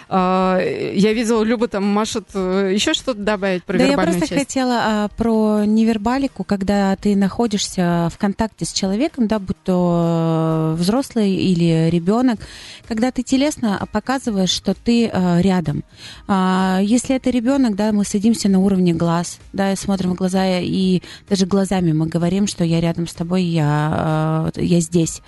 А, 0.07 0.59
я 0.59 1.13
видела, 1.13 1.43
Люба 1.43 1.67
там 1.67 1.83
машет 1.85 2.27
э, 2.33 2.71
еще 2.73 2.93
что-то 2.93 3.19
добавить 3.19 3.63
про 3.63 3.77
да 3.77 3.85
вербальную 3.85 4.13
я 4.13 4.19
просто 4.19 4.35
часть. 4.35 4.47
хотела 4.47 4.81
а, 4.83 5.07
про 5.09 5.65
невербалику, 5.65 6.43
когда 6.43 6.95
ты 6.95 7.15
находишься 7.15 8.09
в 8.13 8.17
контакте 8.17 8.65
с 8.65 8.73
человеком, 8.73 9.27
да, 9.27 9.39
будь 9.39 9.61
то 9.63 10.75
взрослый 10.77 11.31
или 11.31 11.89
ребенок, 11.89 12.39
когда 12.87 13.11
ты 13.11 13.23
телесно 13.23 13.85
показываешь, 13.91 14.49
что 14.49 14.73
ты 14.73 15.07
а, 15.07 15.39
рядом. 15.41 15.83
А, 16.27 16.79
если 16.81 17.15
это 17.15 17.29
ребенок, 17.29 17.75
да, 17.75 17.91
мы 17.91 18.05
садимся 18.05 18.49
на 18.49 18.59
уровне 18.59 18.93
глаз, 18.93 19.39
да, 19.53 19.73
и 19.73 19.75
смотрим 19.75 20.11
в 20.11 20.15
глаза, 20.15 20.59
и 20.59 21.01
даже 21.29 21.45
глазами 21.45 21.93
мы 21.93 22.07
говорим, 22.07 22.47
что 22.47 22.63
я 22.63 22.79
рядом 22.79 23.07
с 23.07 23.13
тобой, 23.13 23.43
я, 23.43 24.51
я 24.55 24.79
здесь. 24.79 25.21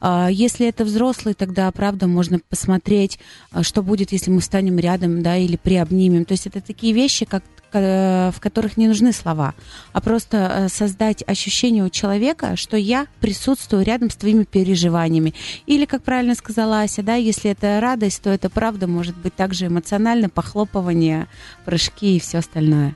А, 0.00 0.28
если 0.30 0.66
это 0.66 0.84
взрослый, 0.84 1.34
тогда, 1.34 1.70
правда, 1.70 2.06
можно 2.06 2.40
посмотреть, 2.48 3.18
что 3.62 3.82
будет, 3.82 4.12
если 4.12 4.21
мы 4.30 4.40
станем 4.40 4.78
рядом, 4.78 5.22
да, 5.22 5.36
или 5.36 5.56
приобнимем. 5.56 6.24
То 6.24 6.32
есть 6.32 6.46
это 6.46 6.60
такие 6.60 6.92
вещи, 6.92 7.24
как 7.24 7.42
в 7.74 8.34
которых 8.38 8.76
не 8.76 8.86
нужны 8.86 9.14
слова, 9.14 9.54
а 9.94 10.02
просто 10.02 10.36
э, 10.36 10.68
создать 10.68 11.24
ощущение 11.26 11.82
у 11.82 11.88
человека, 11.88 12.54
что 12.54 12.76
я 12.76 13.06
присутствую 13.20 13.82
рядом 13.82 14.10
с 14.10 14.16
твоими 14.16 14.44
переживаниями. 14.44 15.32
Или, 15.64 15.86
как 15.86 16.02
правильно 16.02 16.34
сказала 16.34 16.82
Ася, 16.82 17.02
да, 17.02 17.14
если 17.14 17.50
это 17.50 17.80
радость, 17.80 18.24
то 18.24 18.28
это 18.28 18.50
правда 18.50 18.86
может 18.86 19.16
быть 19.16 19.34
также 19.34 19.68
эмоционально, 19.68 20.28
похлопывание, 20.28 21.28
прыжки 21.64 22.16
и 22.16 22.20
все 22.20 22.40
остальное. 22.40 22.94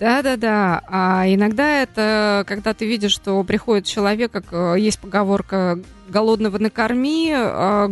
Да-да-да. 0.00 0.82
А 0.88 1.24
иногда 1.28 1.82
это, 1.82 2.42
когда 2.48 2.74
ты 2.74 2.84
видишь, 2.84 3.12
что 3.12 3.44
приходит 3.44 3.86
человек, 3.86 4.32
как 4.32 4.46
э, 4.50 4.74
есть 4.80 4.98
поговорка 4.98 5.78
«голодного 6.08 6.58
накорми, 6.58 7.32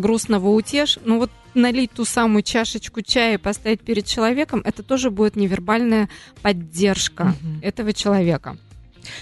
грустного 0.00 0.48
утешь». 0.48 0.98
Ну 1.04 1.18
вот 1.18 1.30
налить 1.54 1.92
ту 1.92 2.04
самую 2.04 2.42
чашечку 2.42 3.02
чая 3.02 3.34
и 3.34 3.38
поставить 3.38 3.80
перед 3.80 4.06
человеком, 4.06 4.62
это 4.64 4.82
тоже 4.82 5.10
будет 5.10 5.36
невербальная 5.36 6.08
поддержка 6.42 7.34
угу. 7.40 7.60
этого 7.62 7.92
человека. 7.92 8.56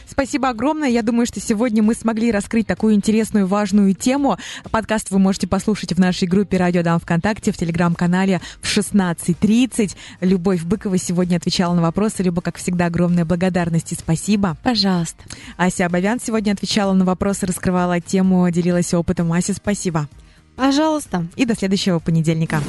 Спасибо 0.07 0.49
огромное. 0.49 0.89
Я 0.89 1.03
думаю, 1.03 1.27
что 1.27 1.41
сегодня 1.41 1.83
мы 1.83 1.95
смогли 1.95 2.31
раскрыть 2.31 2.67
такую 2.67 2.95
интересную, 2.95 3.47
важную 3.47 3.95
тему. 3.95 4.39
Подкаст 4.71 5.11
вы 5.11 5.19
можете 5.19 5.47
послушать 5.47 5.93
в 5.93 5.99
нашей 5.99 6.29
группе 6.29 6.57
«Радио 6.57 6.83
Дам 6.83 7.01
ВКонтакте», 7.01 7.53
в 7.53 7.57
телеграм-канале 7.57 8.41
в 8.61 8.77
16.30. 8.77 9.97
Любовь 10.21 10.63
Быкова 10.63 10.99
сегодня 10.99 11.37
отвечала 11.37 11.75
на 11.75 11.83
вопросы. 11.83 12.23
Люба, 12.23 12.43
как 12.43 12.59
всегда, 12.59 12.87
огромная 12.87 13.25
благодарность 13.25 13.93
и 13.93 13.95
спасибо. 13.95 14.57
Пожалуйста. 14.63 15.23
Ася 15.57 15.87
Абовян 15.87 16.21
сегодня 16.21 16.53
отвечала 16.53 16.93
на 16.93 17.05
вопросы, 17.05 17.47
раскрывала 17.47 18.01
тему, 18.01 18.49
делилась 18.51 18.95
опытом. 18.95 19.33
Ася, 19.33 19.55
спасибо. 19.55 20.09
Пожалуйста. 20.63 21.27
И 21.35 21.45
до 21.45 21.57
следующего 21.57 21.99
понедельника. 21.99 22.63